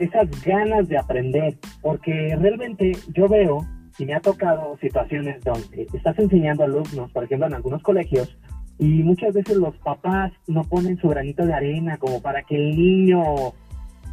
[0.00, 3.66] esas ganas de aprender, porque realmente yo veo
[3.98, 8.36] y me ha tocado situaciones donde estás enseñando alumnos, por ejemplo, en algunos colegios,
[8.78, 12.76] y muchas veces los papás no ponen su granito de arena como para que el
[12.76, 13.22] niño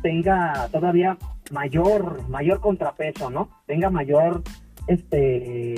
[0.04, 1.18] tenga todavía
[1.52, 3.50] mayor, mayor contrapeso, ¿no?
[3.66, 4.44] Tenga mayor,
[4.88, 5.76] este,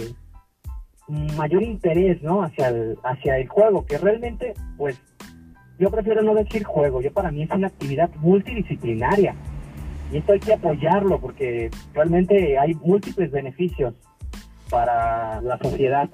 [1.37, 2.41] mayor interés, ¿no?
[2.41, 4.99] Hacia el, hacia el juego, que realmente, pues,
[5.77, 9.35] yo prefiero no decir juego, yo para mí es una actividad multidisciplinaria
[10.11, 13.93] y esto hay que apoyarlo porque realmente hay múltiples beneficios
[14.69, 16.09] para la sociedad.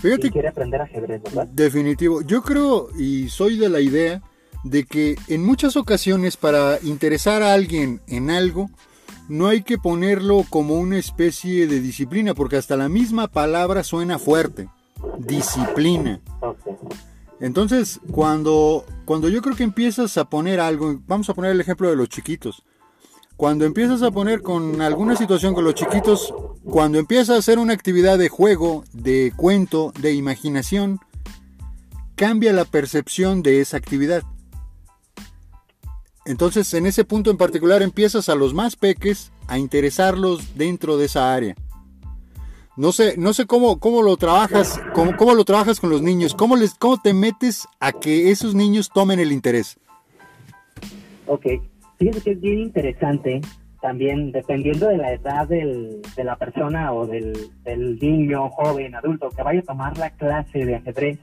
[0.00, 1.46] Fíjate, quiere aprender ajedrez, ¿verdad?
[1.48, 2.22] Definitivo.
[2.22, 4.22] Yo creo y soy de la idea
[4.64, 8.70] de que en muchas ocasiones para interesar a alguien en algo,
[9.28, 14.18] no hay que ponerlo como una especie de disciplina, porque hasta la misma palabra suena
[14.18, 14.68] fuerte.
[15.18, 16.20] Disciplina.
[17.40, 21.88] Entonces, cuando, cuando yo creo que empiezas a poner algo, vamos a poner el ejemplo
[21.88, 22.64] de los chiquitos,
[23.40, 27.72] cuando empiezas a poner con alguna situación con los chiquitos, cuando empiezas a hacer una
[27.72, 31.00] actividad de juego, de cuento, de imaginación,
[32.16, 34.24] cambia la percepción de esa actividad.
[36.26, 41.06] Entonces, en ese punto en particular, empiezas a los más peques a interesarlos dentro de
[41.06, 41.56] esa área.
[42.76, 46.34] No sé, no sé cómo, cómo lo trabajas, cómo, cómo lo trabajas con los niños,
[46.34, 49.78] cómo les, cómo te metes a que esos niños tomen el interés.
[51.26, 51.46] Ok,
[52.00, 53.42] Fíjense que es bien interesante
[53.82, 57.50] también, dependiendo de la edad del, de la persona o del,
[58.00, 61.18] niño, joven, adulto que vaya a tomar la clase de ajedrez,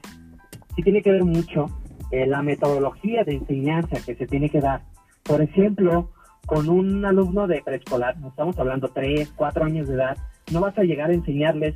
[0.76, 1.66] sí tiene que ver mucho
[2.12, 4.82] eh, la metodología de enseñanza que se tiene que dar.
[5.24, 6.12] Por ejemplo,
[6.46, 10.16] con un alumno de preescolar, estamos hablando 3, 4 años de edad,
[10.52, 11.74] no vas a llegar a enseñarles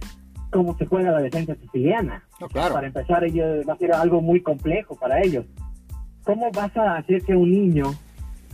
[0.51, 2.23] cómo se juega la defensa siciliana.
[2.53, 5.45] Para empezar, ello va a ser algo muy complejo para ellos.
[6.23, 7.93] ¿Cómo vas a hacer que un niño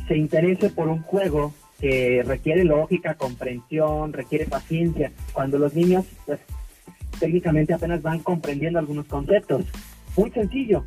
[0.09, 6.41] se interese por un juego que requiere lógica, comprensión, requiere paciencia, cuando los niños pues,
[7.21, 9.65] técnicamente apenas van comprendiendo algunos conceptos.
[10.17, 10.85] Muy sencillo,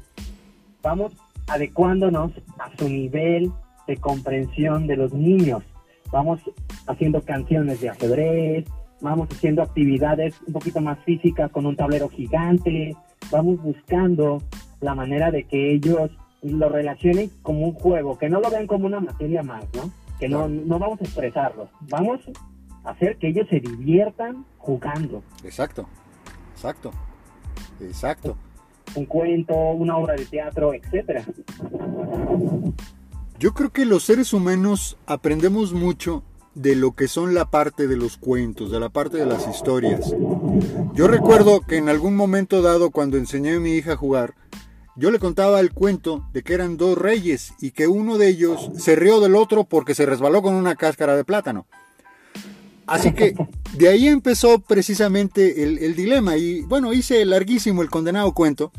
[0.82, 1.14] vamos
[1.48, 3.52] adecuándonos a su nivel
[3.88, 5.64] de comprensión de los niños.
[6.12, 6.42] Vamos
[6.88, 8.66] haciendo canciones de ajedrez,
[9.00, 12.96] vamos haciendo actividades un poquito más físicas con un tablero gigante,
[13.32, 14.42] vamos buscando
[14.82, 18.86] la manera de que ellos lo relacionen como un juego, que no lo vean como
[18.86, 19.92] una materia más, ¿no?
[20.20, 22.22] Que no, no vamos a expresarlo, vamos
[22.84, 25.24] a hacer que ellos se diviertan jugando.
[25.44, 25.88] Exacto,
[26.54, 26.92] exacto,
[27.80, 28.38] exacto.
[28.96, 31.24] Un cuento, una obra de teatro, etcétera.
[33.40, 36.24] Yo creo que los seres humanos aprendemos mucho
[36.54, 40.14] de lo que son la parte de los cuentos, de la parte de las historias.
[40.94, 44.36] Yo recuerdo que en algún momento dado, cuando enseñé a mi hija a jugar,
[44.96, 48.72] yo le contaba el cuento de que eran dos reyes y que uno de ellos
[48.78, 51.66] se rió del otro porque se resbaló con una cáscara de plátano.
[52.88, 53.34] Así que
[53.78, 58.72] de ahí empezó precisamente el, dilema y bueno, hice larguísimo el condenado cuento,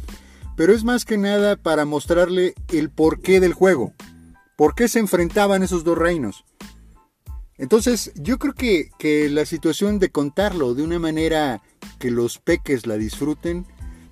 [0.55, 3.93] pero es más que nada para mostrarle el porqué del juego.
[4.55, 6.45] por qué se enfrentaban esos dos reinos.
[7.57, 11.63] Entonces, yo creo que, que la situación de contarlo de una manera
[11.99, 13.67] que los peques la disfruten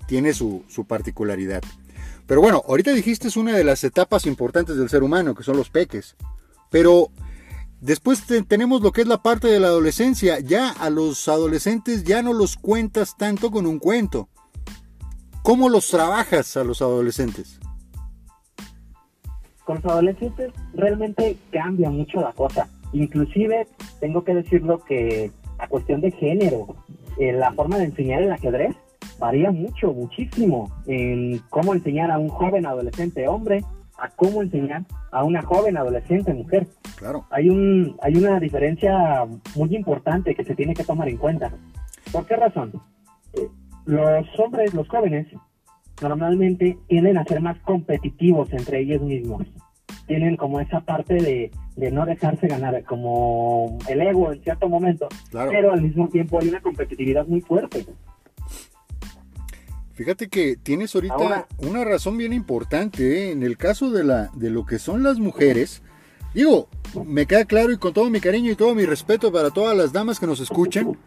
[0.07, 1.63] tiene su, su particularidad.
[2.31, 5.57] Pero bueno, ahorita dijiste es una de las etapas importantes del ser humano, que son
[5.57, 6.15] los peques.
[6.69, 7.09] Pero
[7.81, 10.39] después tenemos lo que es la parte de la adolescencia.
[10.39, 14.29] Ya a los adolescentes ya no los cuentas tanto con un cuento.
[15.43, 17.59] ¿Cómo los trabajas a los adolescentes?
[19.65, 22.69] Con los adolescentes realmente cambia mucho la cosa.
[22.93, 23.67] Inclusive
[23.99, 26.77] tengo que decirlo que a cuestión de género,
[27.19, 28.73] eh, la forma de enseñar el ajedrez
[29.21, 33.61] varía mucho, muchísimo en cómo enseñar a un joven adolescente hombre
[33.99, 36.67] a cómo enseñar a una joven adolescente mujer.
[36.97, 37.25] Claro.
[37.29, 41.53] Hay un hay una diferencia muy importante que se tiene que tomar en cuenta.
[42.11, 42.73] ¿Por qué razón?
[43.33, 43.47] Eh,
[43.85, 45.27] los hombres, los jóvenes,
[46.01, 49.43] normalmente tienden a ser más competitivos entre ellos mismos.
[50.07, 55.07] Tienen como esa parte de, de no dejarse ganar, como el ego en cierto momento,
[55.31, 57.85] pero al mismo tiempo hay una competitividad muy fuerte.
[60.01, 63.31] Fíjate que tienes ahorita una razón bien importante ¿eh?
[63.33, 65.83] en el caso de, la, de lo que son las mujeres.
[66.33, 66.69] Digo,
[67.05, 69.93] me queda claro y con todo mi cariño y todo mi respeto para todas las
[69.93, 70.97] damas que nos escuchan,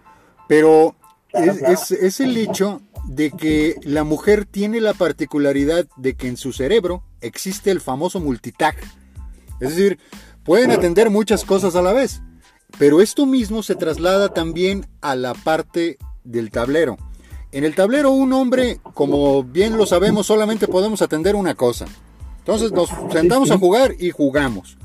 [0.46, 0.94] pero
[1.32, 6.52] es, es, el hecho de que la mujer tiene la particularidad de que en su
[6.52, 8.76] cerebro existe el famoso multitag.
[9.58, 9.98] Es decir,
[10.44, 12.22] pueden atender muchas cosas a la vez,
[12.78, 16.96] pero esto mismo se traslada también a la parte del tablero.
[17.54, 21.86] En el tablero un hombre, como bien lo sabemos, solamente podemos atender una cosa.
[22.40, 24.76] Entonces nos sentamos a jugar y jugamos.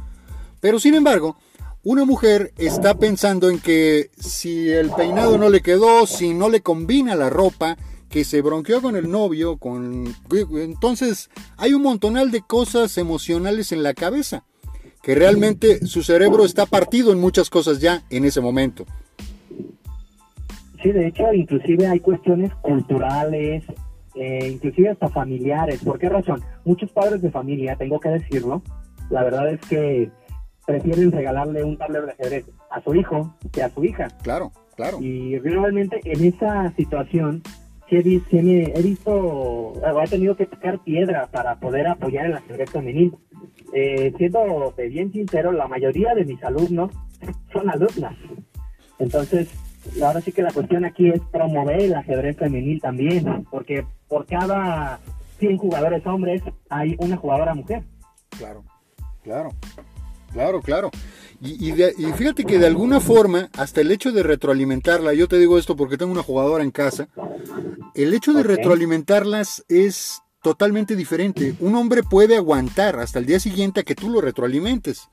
[0.60, 1.36] Pero sin embargo,
[1.84, 6.62] una mujer está pensando en que si el peinado no le quedó, si no le
[6.62, 7.75] combina la ropa,
[8.08, 13.82] que se bronqueó con el novio, con entonces hay un montonal de cosas emocionales en
[13.82, 14.43] la cabeza,
[15.01, 18.86] que realmente su cerebro está partido en muchas cosas ya en ese momento.
[20.81, 23.63] Sí, de hecho, inclusive hay cuestiones culturales,
[24.15, 25.83] eh, inclusive hasta familiares.
[25.83, 26.41] ¿Por qué razón?
[26.65, 28.61] Muchos padres de familia, tengo que decirlo,
[29.09, 30.09] la verdad es que
[30.65, 34.07] prefieren regalarle un tablero de ajedrez a su hijo que a su hija.
[34.21, 34.99] Claro, claro.
[35.01, 37.41] Y realmente en esa situación
[37.89, 43.15] sí he, he visto, he tenido que tocar piedra para poder apoyar el ajedrez femenil.
[43.73, 46.91] Eh, siendo bien sincero, la mayoría de mis alumnos
[47.51, 48.15] son alumnas.
[48.99, 49.49] Entonces,
[50.03, 54.99] ahora sí que la cuestión aquí es promover el ajedrez femenil también, porque por cada
[55.39, 57.83] 100 jugadores hombres hay una jugadora mujer.
[58.37, 58.63] Claro,
[59.23, 59.49] claro,
[60.31, 60.91] claro, claro.
[61.41, 61.71] Y,
[62.17, 65.97] fíjate que de alguna forma, hasta el hecho de retroalimentarla, yo te digo esto porque
[65.97, 67.07] tengo una jugadora en casa,
[67.95, 71.55] el hecho de retroalimentarlas es totalmente diferente.
[71.61, 75.09] Un hombre puede aguantar hasta el día siguiente a que tú lo retroalimentes,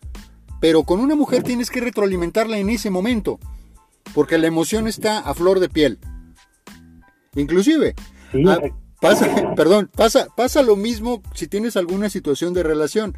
[0.61, 3.39] pero con una mujer tienes que retroalimentarla en ese momento
[4.15, 5.99] porque la emoción está a flor de piel.
[7.35, 7.95] Inclusive,
[8.47, 8.59] ah,
[9.01, 13.15] pasa, perdón, pasa, pasa lo mismo si tienes alguna situación de relación.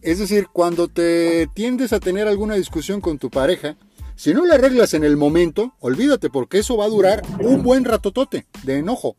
[0.00, 3.76] Es decir, cuando te tiendes a tener alguna discusión con tu pareja,
[4.14, 7.84] si no la arreglas en el momento, olvídate porque eso va a durar un buen
[7.84, 9.16] ratotote de enojo.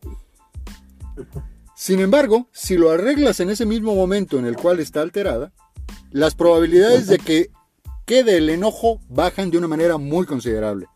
[1.74, 5.52] Sin embargo, si lo arreglas en ese mismo momento en el cual está alterada,
[6.10, 7.50] las probabilidades de que
[8.04, 10.86] quede el enojo bajan de una manera muy considerable.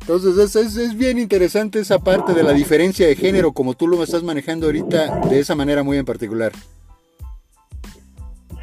[0.00, 4.22] Entonces es, bien interesante esa parte de la diferencia de género como tú lo estás
[4.22, 6.52] manejando ahorita de esa manera muy en particular.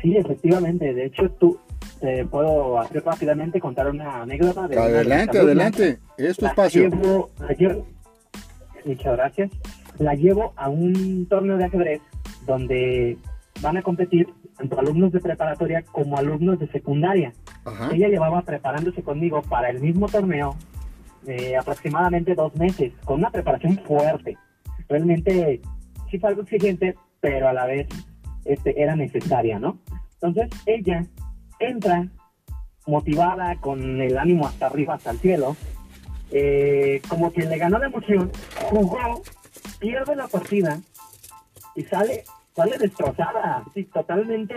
[0.01, 0.93] Sí, efectivamente.
[0.93, 1.57] De hecho, tú
[2.01, 4.65] te puedo hacer rápidamente contar una anécdota.
[4.65, 5.99] adelante, adelante.
[6.17, 6.89] Es tu espacio.
[8.85, 9.51] muchas gracias.
[9.99, 12.01] La llevo a un torneo de ajedrez
[12.45, 13.17] donde
[13.61, 17.33] van a competir tanto alumnos de preparatoria como alumnos de secundaria.
[17.91, 20.55] Ella llevaba preparándose conmigo para el mismo torneo
[21.25, 24.37] eh, aproximadamente dos meses, con una preparación fuerte.
[24.87, 25.61] Realmente
[26.09, 27.87] sí fue algo exigente, pero a la vez
[28.45, 29.77] este, era necesaria, ¿no?
[30.13, 31.05] Entonces ella
[31.59, 32.07] entra
[32.85, 35.57] motivada, con el ánimo hasta arriba, hasta el cielo,
[36.31, 38.31] eh, como quien le ganó la emoción,
[38.69, 39.21] jugó,
[39.79, 40.79] pierde la partida
[41.75, 42.23] y sale
[42.57, 44.55] sale destrozada, sí, totalmente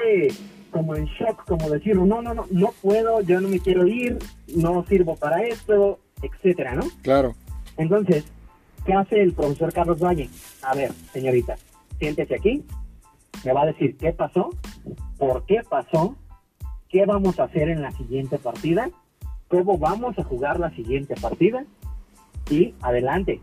[0.70, 4.18] como en shock, como decir, no, no, no, no puedo, yo no me quiero ir,
[4.56, 6.84] no sirvo para esto, etcétera, ¿no?
[7.02, 7.34] Claro.
[7.76, 8.24] Entonces,
[8.84, 10.28] ¿qué hace el profesor Carlos Valle?
[10.62, 11.56] A ver, señorita,
[11.98, 12.64] siéntese aquí,
[13.44, 14.50] me va a decir qué pasó,
[15.18, 16.16] por qué pasó,
[16.88, 18.90] qué vamos a hacer en la siguiente partida,
[19.48, 21.64] cómo vamos a jugar la siguiente partida
[22.50, 23.40] y adelante.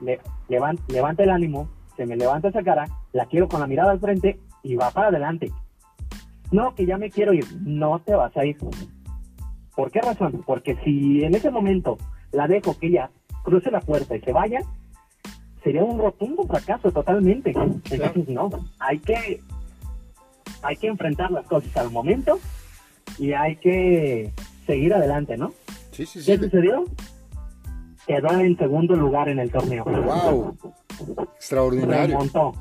[0.00, 4.00] Le, levanta el ánimo, se me levanta esa cara, la quiero con la mirada al
[4.00, 5.52] frente y va para adelante.
[6.52, 8.56] No, que ya me quiero ir, no te vas a ir.
[9.74, 10.42] ¿Por qué razón?
[10.46, 11.98] Porque si en ese momento
[12.30, 13.10] la dejo que ella
[13.42, 14.60] cruce la puerta y se vaya,
[15.64, 17.54] sería un rotundo fracaso totalmente.
[17.90, 19.40] Entonces no, hay que
[20.62, 22.38] hay que enfrentar las cosas al momento
[23.18, 24.32] y hay que
[24.66, 25.52] seguir adelante, ¿no?
[25.90, 26.26] Sí, sí, sí.
[26.26, 26.84] ¿Qué sucedió?
[28.06, 29.84] Quedó en segundo lugar en el torneo.
[29.84, 30.56] ¡Wow!
[31.34, 32.18] Extraordinario.
[32.18, 32.52] Remontó.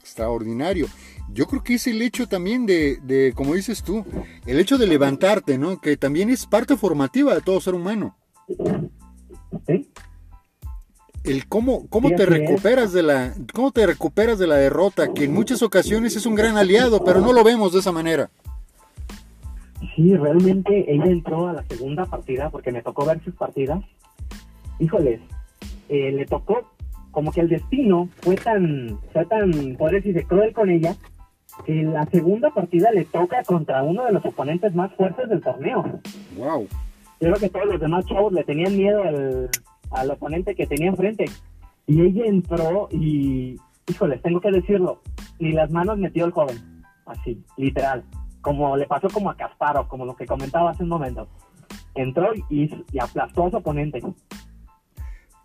[0.00, 0.86] Extraordinario.
[1.32, 4.04] Yo creo que es el hecho también de, de, como dices tú,
[4.46, 5.80] el hecho de levantarte, ¿no?
[5.80, 8.16] Que también es parte formativa de todo ser humano.
[9.66, 9.88] ¿Sí?
[11.24, 15.32] el cómo, cómo te recuperas de la cómo te recuperas de la derrota, que en
[15.32, 18.30] muchas ocasiones es un gran aliado, pero no lo vemos de esa manera.
[19.96, 23.82] Sí, realmente ella entró a la segunda partida porque me tocó ver sus partidas.
[24.78, 25.20] Híjoles,
[25.88, 26.70] eh, le tocó
[27.10, 30.96] como que el destino fue tan, fue tan, por decir, cruel con ella,
[31.66, 36.00] en la segunda partida le toca contra uno de los oponentes más fuertes del torneo.
[36.36, 36.68] Wow.
[37.20, 39.50] Yo creo que todos los demás chavos le tenían miedo al,
[39.90, 41.26] al oponente que tenía enfrente.
[41.86, 43.56] Y ella entró y,
[43.88, 45.00] híjole, tengo que decirlo,
[45.38, 48.04] ni las manos metió el joven, así, literal,
[48.40, 51.28] como le pasó como a Casparo, como lo que comentaba hace un momento.
[51.94, 54.02] Entró y, y aplastó a su oponente.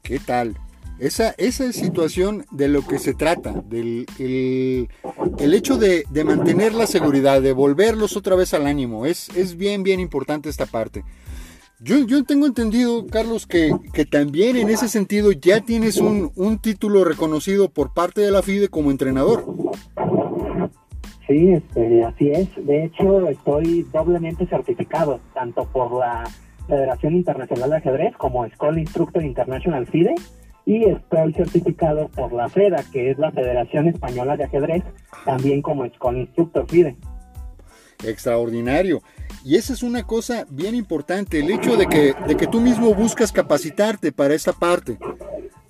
[0.02, 0.56] ¿Qué tal?
[1.00, 4.90] Esa, esa situación de lo que se trata, del el,
[5.38, 9.56] el hecho de, de, mantener la seguridad, de volverlos otra vez al ánimo, es, es
[9.56, 11.04] bien, bien importante esta parte.
[11.82, 16.60] Yo, yo tengo entendido, Carlos, que, que, también en ese sentido ya tienes un, un,
[16.60, 19.46] título reconocido por parte de la FIDE como entrenador.
[21.26, 22.50] Sí, este, así es.
[22.66, 26.30] De hecho, estoy doblemente certificado, tanto por la
[26.68, 30.16] Federación Internacional de Ajedrez como School Instructor International FIDE,
[30.70, 34.84] y estoy certificado por la FEDA, que es la Federación Española de Ajedrez,
[35.26, 36.96] también como School Instructor FIDE.
[38.06, 39.02] Extraordinario.
[39.44, 42.94] Y esa es una cosa bien importante, el hecho de que, de que tú mismo
[42.94, 45.00] buscas capacitarte para esta parte,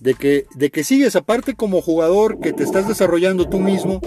[0.01, 4.01] de que, de que sigues aparte como jugador que te estás desarrollando tú mismo,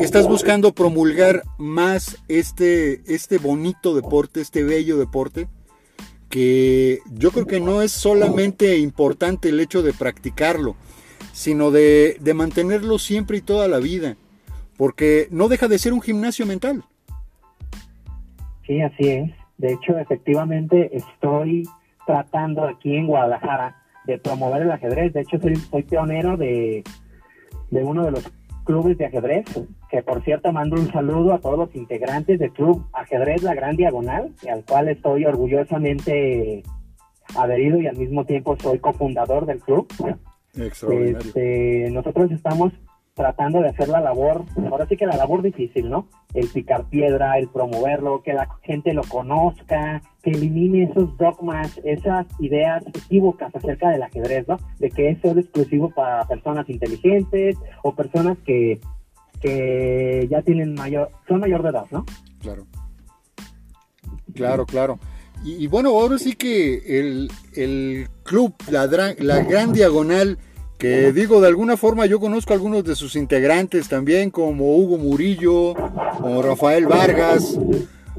[0.00, 5.46] estás buscando promulgar más este, este bonito deporte, este bello deporte,
[6.32, 10.76] que yo creo que no es solamente importante el hecho de practicarlo,
[11.34, 14.16] sino de, de mantenerlo siempre y toda la vida,
[14.78, 16.84] porque no deja de ser un gimnasio mental.
[18.66, 19.30] Sí, así es.
[19.58, 21.68] De hecho, efectivamente, estoy
[22.06, 23.76] tratando aquí en Guadalajara
[24.06, 25.12] de promover el ajedrez.
[25.12, 26.82] De hecho, soy, pionero de,
[27.70, 28.32] de uno de los
[28.64, 29.44] clubes de ajedrez,
[29.92, 33.76] que por cierto mando un saludo a todos los integrantes del Club Ajedrez La Gran
[33.76, 36.62] Diagonal, al cual estoy orgullosamente
[37.36, 39.86] adherido y al mismo tiempo soy cofundador del club.
[40.54, 42.72] Este, nosotros estamos
[43.12, 46.08] tratando de hacer la labor, ahora sí que la labor difícil, ¿no?
[46.32, 52.26] El picar piedra, el promoverlo, que la gente lo conozca, que elimine esos dogmas, esas
[52.40, 54.56] ideas equívocas acerca del ajedrez, ¿no?
[54.78, 58.80] De que es solo exclusivo para personas inteligentes o personas que,
[59.42, 62.06] que ya tienen mayor, son mayor de edad, ¿no?
[62.40, 62.66] Claro.
[64.34, 64.98] Claro, claro.
[65.44, 70.38] Y, bueno, ahora sí que el, el club, la, la Gran Diagonal,
[70.78, 74.98] que digo, de alguna forma yo conozco a algunos de sus integrantes también, como Hugo
[74.98, 77.58] Murillo, o Rafael Vargas,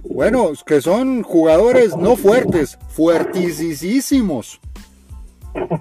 [0.04, 4.60] bueno, que son jugadores no fuertes, fuertísimos.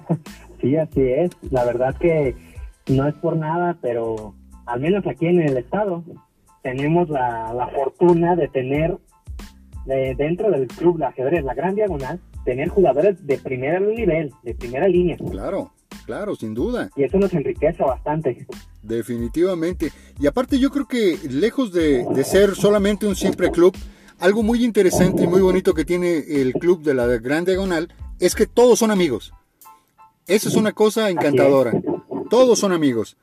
[0.61, 1.31] Sí, así es.
[1.51, 2.37] La verdad que
[2.87, 4.33] no es por nada, pero
[4.65, 6.03] al menos aquí en el estado
[6.61, 8.97] tenemos la, la fortuna de tener
[9.85, 14.55] de, dentro del club de ajedrez, la Gran Diagonal, tener jugadores de primer nivel, de
[14.55, 15.17] primera línea.
[15.17, 15.71] Claro.
[16.05, 16.89] Claro, sin duda.
[16.95, 18.45] Y eso nos enriquece bastante.
[18.81, 19.91] Definitivamente.
[20.19, 23.75] Y aparte yo creo que lejos de, ser solamente un simple club,
[24.19, 28.35] algo muy interesante y muy bonito que tiene el club de la Gran Diagonal es
[28.35, 29.33] que todos son amigos.
[30.27, 31.71] Esa es una cosa encantadora.
[32.29, 33.17] Todos son amigos.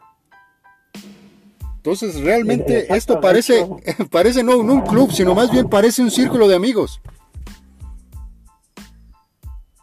[1.80, 3.66] Entonces realmente esto parece,
[4.10, 7.00] parece no un club, sino más bien parece un círculo de amigos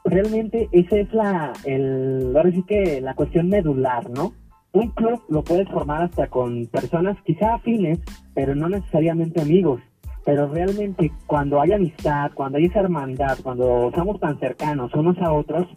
[0.10, 4.34] realmente esa es la, el, ahora sí que la cuestión medular, ¿no?
[4.74, 8.00] Un club lo puedes formar hasta con personas quizá afines,
[8.34, 9.82] pero no necesariamente amigos.
[10.26, 15.32] Pero realmente cuando hay amistad, cuando hay esa hermandad, cuando somos tan cercanos unos a
[15.32, 15.68] otros,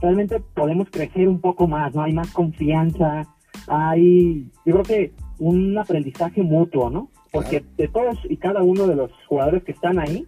[0.00, 2.02] realmente podemos crecer un poco más, ¿no?
[2.02, 3.26] Hay más confianza,
[3.68, 7.10] hay, yo creo que un aprendizaje mutuo, ¿no?
[7.32, 10.26] Porque de todos y cada uno de los jugadores que están ahí,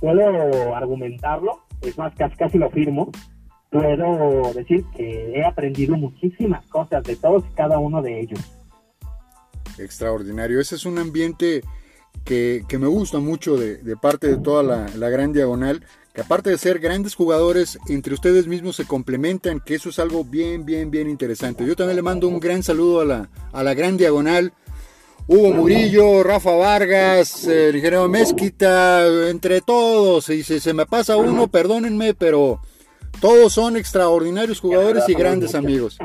[0.00, 3.10] puedo argumentarlo, es más, casi, casi lo firmo,
[3.70, 8.40] puedo decir que he aprendido muchísimas cosas de todos y cada uno de ellos.
[9.78, 10.60] Extraordinario.
[10.60, 11.62] Ese es un ambiente
[12.24, 15.82] que, me gusta mucho de, parte de toda la, gran diagonal,
[16.16, 20.24] que aparte de ser grandes jugadores, entre ustedes mismos se complementan, que eso es algo
[20.24, 21.66] bien, bien, bien interesante.
[21.66, 24.54] Yo también le mando un gran saludo a la, a la gran diagonal.
[25.26, 30.30] Hugo Murillo, Rafa Vargas, el ingeniero Mezquita, entre todos.
[30.30, 32.62] Y si se me pasa uno, perdónenme, pero
[33.20, 35.98] todos son extraordinarios jugadores y grandes amigos.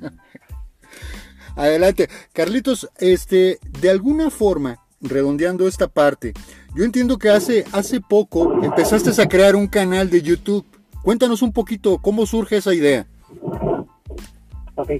[1.56, 2.08] Adelante.
[2.32, 6.32] Carlitos, este, de alguna forma, redondeando esta parte,
[6.74, 10.64] yo entiendo que hace, hace poco empezaste a crear un canal de YouTube.
[11.02, 13.06] Cuéntanos un poquito cómo surge esa idea.
[14.76, 14.90] Ok,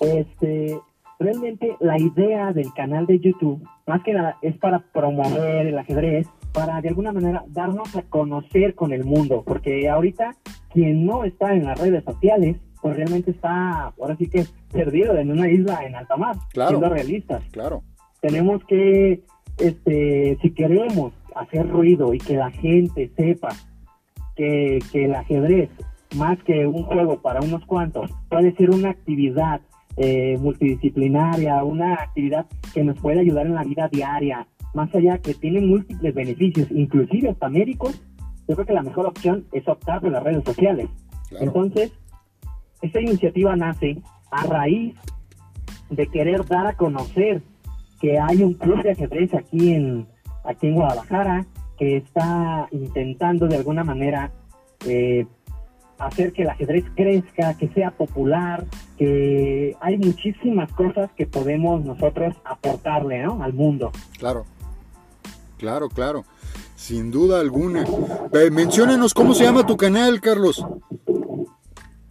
[0.00, 0.78] este,
[1.18, 6.26] realmente la idea del canal de YouTube, más que nada, es para promover el ajedrez,
[6.52, 10.34] para de alguna manera darnos a conocer con el mundo, porque ahorita
[10.72, 15.30] quien no está en las redes sociales, pues realmente está, ahora sí que perdido en
[15.30, 17.42] una isla en alta mar, claro, siendo realistas.
[17.50, 17.82] Claro.
[18.20, 19.24] Tenemos que,
[19.58, 23.48] este, si queremos hacer ruido y que la gente sepa
[24.36, 25.70] que, que el ajedrez,
[26.16, 29.60] más que un juego para unos cuantos, puede ser una actividad
[29.96, 35.34] eh, multidisciplinaria, una actividad que nos puede ayudar en la vida diaria, más allá que
[35.34, 38.00] tiene múltiples beneficios, inclusive hasta médicos,
[38.46, 40.88] yo creo que la mejor opción es optar por las redes sociales.
[41.40, 41.92] Entonces,
[42.80, 43.98] esta iniciativa nace
[44.30, 44.94] a raíz
[45.90, 47.42] de querer dar a conocer
[48.00, 50.06] que hay un club de ajedrez aquí en,
[50.48, 51.46] aquí en Guadalajara
[51.78, 54.32] que está intentando de alguna manera
[54.86, 55.26] eh,
[55.98, 58.64] hacer que el ajedrez crezca, que sea popular,
[58.96, 63.92] que hay muchísimas cosas que podemos nosotros aportarle al mundo.
[64.18, 64.44] Claro,
[65.56, 66.24] claro, claro,
[66.74, 67.84] sin duda alguna.
[68.32, 70.64] Eh, menciónanos cómo se llama tu canal, Carlos.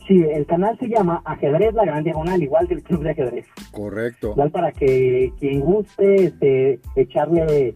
[0.08, 3.46] Sí, el canal se llama Ajedrez La Gran Diagonal, igual que el Club de Ajedrez.
[3.72, 4.32] Correcto.
[4.32, 7.76] Igual para que quien guste este, echarle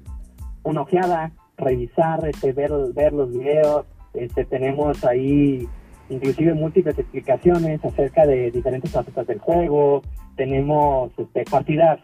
[0.64, 3.86] una ojeada, revisar, este, ver, ver los videos.
[4.14, 5.68] Este, tenemos ahí
[6.09, 10.01] inclusive múltiples explicaciones acerca de diferentes facetas del juego.
[10.36, 11.99] Tenemos este, partidas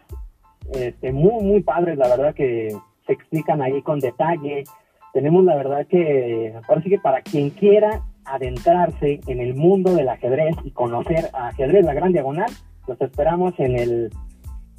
[0.72, 2.74] este, muy, muy padres, la verdad que
[3.06, 4.64] se explican ahí con detalle.
[5.12, 10.08] Tenemos la verdad que, ahora sí que para quien quiera adentrarse en el mundo del
[10.08, 12.50] ajedrez y conocer a ajedrez la gran diagonal,
[12.86, 14.10] los esperamos en el,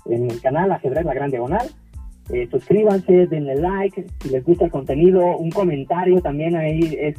[0.06, 1.68] en el canal Ajedrez la gran diagonal.
[2.32, 7.16] Eh, suscríbanse, denle like, si les gusta el contenido, un comentario también ahí es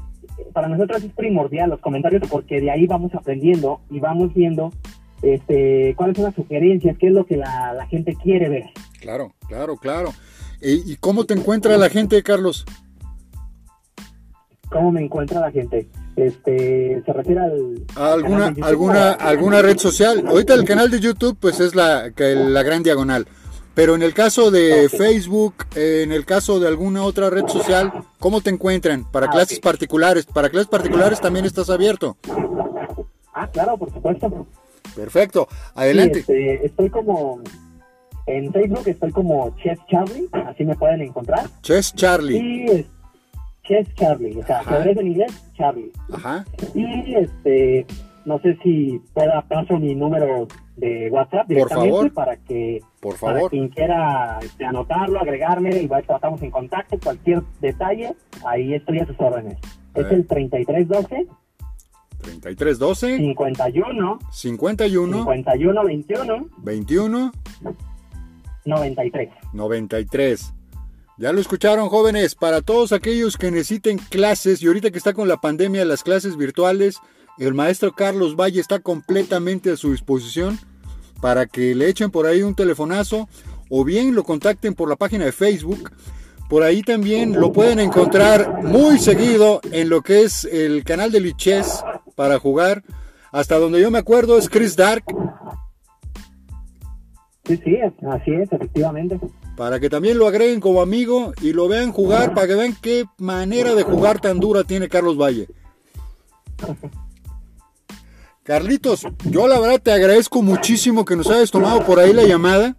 [0.53, 4.73] para nosotros es primordial los comentarios porque de ahí vamos aprendiendo y vamos viendo
[5.23, 8.65] este, cuáles son las sugerencias, qué es lo que la, gente quiere ver.
[9.01, 10.13] Claro, claro, claro.
[10.63, 12.65] ¿Y, cómo te encuentra la gente, Carlos?
[14.71, 15.89] ¿Cómo me encuentra la gente?
[16.17, 20.25] Este, se refiere al alguna alguna alguna red social.
[20.27, 23.27] Ahorita el canal de YouTube pues es la la gran diagonal.
[23.75, 28.41] Pero en el caso de Facebook, en el caso de alguna otra red social, ¿cómo
[28.41, 29.05] te encuentran?
[29.11, 30.27] Para ah, clases particulares.
[30.27, 32.17] Para clases particulares también estás abierto.
[33.33, 34.47] Ah, claro, por supuesto.
[34.95, 35.49] Perfecto.
[35.75, 36.21] Adelante.
[36.21, 37.41] Este, estoy como
[38.27, 41.49] en Facebook estoy como Chess Charlie, así me pueden encontrar.
[41.63, 42.37] Chess Charlie.
[42.39, 42.87] Y
[43.65, 45.93] Chess Charlie, o sea, en inglés, Charlie.
[46.13, 46.45] Ajá.
[46.75, 47.87] Y este,
[48.25, 50.47] no sé si pueda paso mi número
[50.77, 53.51] de WhatsApp directamente para que por favor.
[53.51, 58.15] quien quiera este, anotarlo, agregarme y estamos en contacto, cualquier detalle,
[58.47, 59.59] ahí estoy a sus órdenes.
[59.95, 61.27] es el 3312
[62.21, 67.33] 3312 51 51 51 21 21
[68.65, 70.55] 93 93
[71.21, 75.29] ya lo escucharon jóvenes, para todos aquellos que necesiten clases y ahorita que está con
[75.29, 76.97] la pandemia las clases virtuales,
[77.39, 80.59] el maestro Carlos Valle está completamente a su disposición
[81.21, 83.29] para que le echen por ahí un telefonazo
[83.69, 85.91] o bien lo contacten por la página de Facebook.
[86.49, 91.21] Por ahí también lo pueden encontrar muy seguido en lo que es el canal de
[91.21, 91.85] Lichess
[92.17, 92.83] para jugar.
[93.31, 95.05] Hasta donde yo me acuerdo es Chris Dark.
[97.45, 97.77] Sí, sí,
[98.09, 99.21] así es, efectivamente.
[99.57, 103.05] Para que también lo agreguen como amigo y lo vean jugar, para que vean qué
[103.19, 105.47] manera de jugar tan dura tiene Carlos Valle.
[108.51, 112.75] Carlitos, yo la verdad te agradezco muchísimo que nos hayas tomado por ahí la llamada.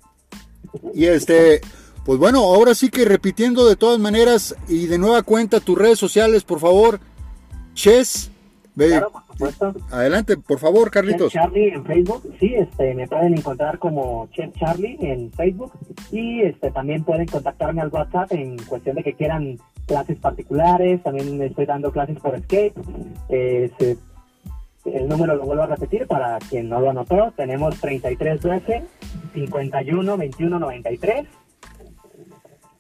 [0.94, 1.62] Y este,
[2.04, 5.98] pues bueno, ahora sí que repitiendo de todas maneras y de nueva cuenta tus redes
[5.98, 7.00] sociales, por favor.
[7.74, 8.30] Chess.
[8.76, 9.74] Claro, por supuesto.
[9.92, 11.32] Adelante, por favor, Carlitos.
[11.32, 15.72] Chess Charlie en Facebook, sí, este, me pueden encontrar como Chess Charlie en Facebook
[16.12, 21.42] y este, también pueden contactarme al WhatsApp en cuestión de que quieran clases particulares, también
[21.42, 22.74] estoy dando clases por Escape,
[23.30, 23.72] eh,
[24.86, 27.34] el número lo vuelvo a repetir para quien no lo anotó.
[27.36, 28.84] Tenemos 3312
[29.34, 31.28] 51 21 93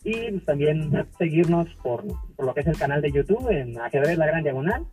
[0.03, 2.03] y también seguirnos por,
[2.35, 4.85] por, lo que es el canal de YouTube en Ajedrez La Gran Diagonal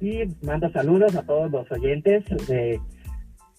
[0.00, 2.78] y mando saludos a todos los oyentes de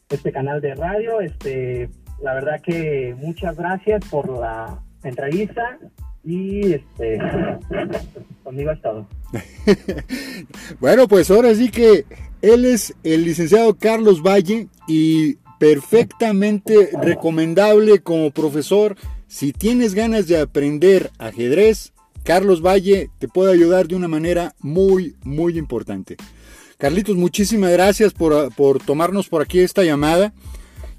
[0.10, 1.22] este canal de radio.
[1.22, 1.90] Este,
[2.22, 5.80] la verdad que muchas gracias por la entrevista
[6.24, 7.20] y este
[8.46, 8.72] conmigo
[10.80, 12.06] bueno, pues ahora sí que
[12.42, 18.96] él es el licenciado Carlos Valle y perfectamente recomendable como profesor.
[19.28, 21.92] Si tienes ganas de aprender ajedrez,
[22.24, 26.16] Carlos Valle te puede ayudar de una manera muy, muy importante.
[26.78, 30.34] Carlitos, muchísimas gracias por, por tomarnos por aquí esta llamada.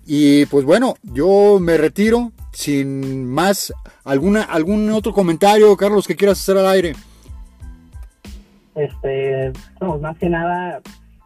[0.04, 3.72] Y pues bueno, yo me retiro sin más.
[4.04, 6.94] ¿Alguna, ¿Algún otro comentario, Carlos, que quieras hacer al aire?
[8.76, 10.82] Este, no, más que nada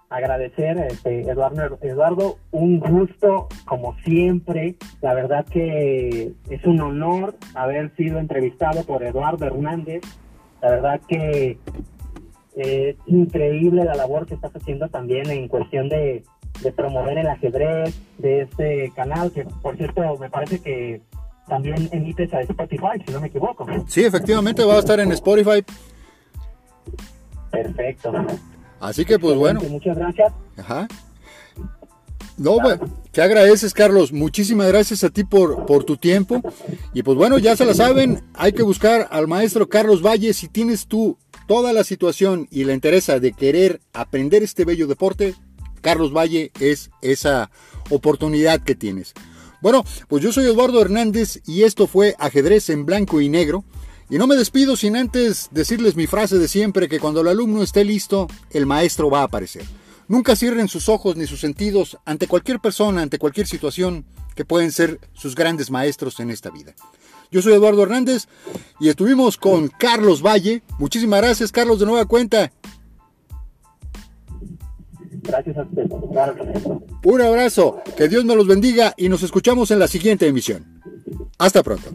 [0.09, 4.77] agradecer, este, Eduardo, Eduardo, un gusto como siempre.
[5.03, 10.03] La verdad que es un honor haber sido entrevistado por Eduardo Hernández.
[10.63, 11.59] La verdad que
[12.57, 16.25] es increíble la labor que estás haciendo también en cuestión de,
[16.63, 21.01] de promover el ajedrez de este canal, que por cierto me parece que
[21.49, 23.67] también emites a Spotify, si no me equivoco.
[23.87, 25.65] Sí, efectivamente va a estar en Spotify.
[27.51, 28.13] Perfecto.
[28.81, 29.61] Así que pues bueno.
[29.69, 30.33] Muchas gracias.
[30.57, 30.89] Ajá.
[32.41, 32.81] No, bueno,
[33.13, 34.15] ¿qué agradeces, Carlos?
[34.15, 36.41] Muchísimas gracias a ti por, por tu tiempo.
[36.95, 40.33] Y pues bueno, ya se la saben, hay que buscar al maestro Carlos Valle.
[40.33, 45.35] Si tienes tú toda la situación y la interesa de querer aprender este bello deporte,
[45.83, 47.51] Carlos Valle es esa
[47.91, 49.13] oportunidad que tienes.
[49.61, 53.65] Bueno, pues yo soy Eduardo Hernández y esto fue Ajedrez en Blanco y Negro.
[54.11, 57.63] Y no me despido sin antes decirles mi frase de siempre que cuando el alumno
[57.63, 59.63] esté listo, el maestro va a aparecer.
[60.09, 64.05] Nunca cierren sus ojos ni sus sentidos ante cualquier persona, ante cualquier situación
[64.35, 66.75] que pueden ser sus grandes maestros en esta vida.
[67.31, 68.27] Yo soy Eduardo Hernández
[68.81, 70.65] y estuvimos con Carlos Valle.
[70.81, 72.51] Muchísimas gracias, Carlos, de nueva cuenta.
[75.23, 75.89] Gracias a usted.
[77.05, 80.83] Un abrazo, que Dios me los bendiga y nos escuchamos en la siguiente emisión.
[81.39, 81.91] Hasta pronto.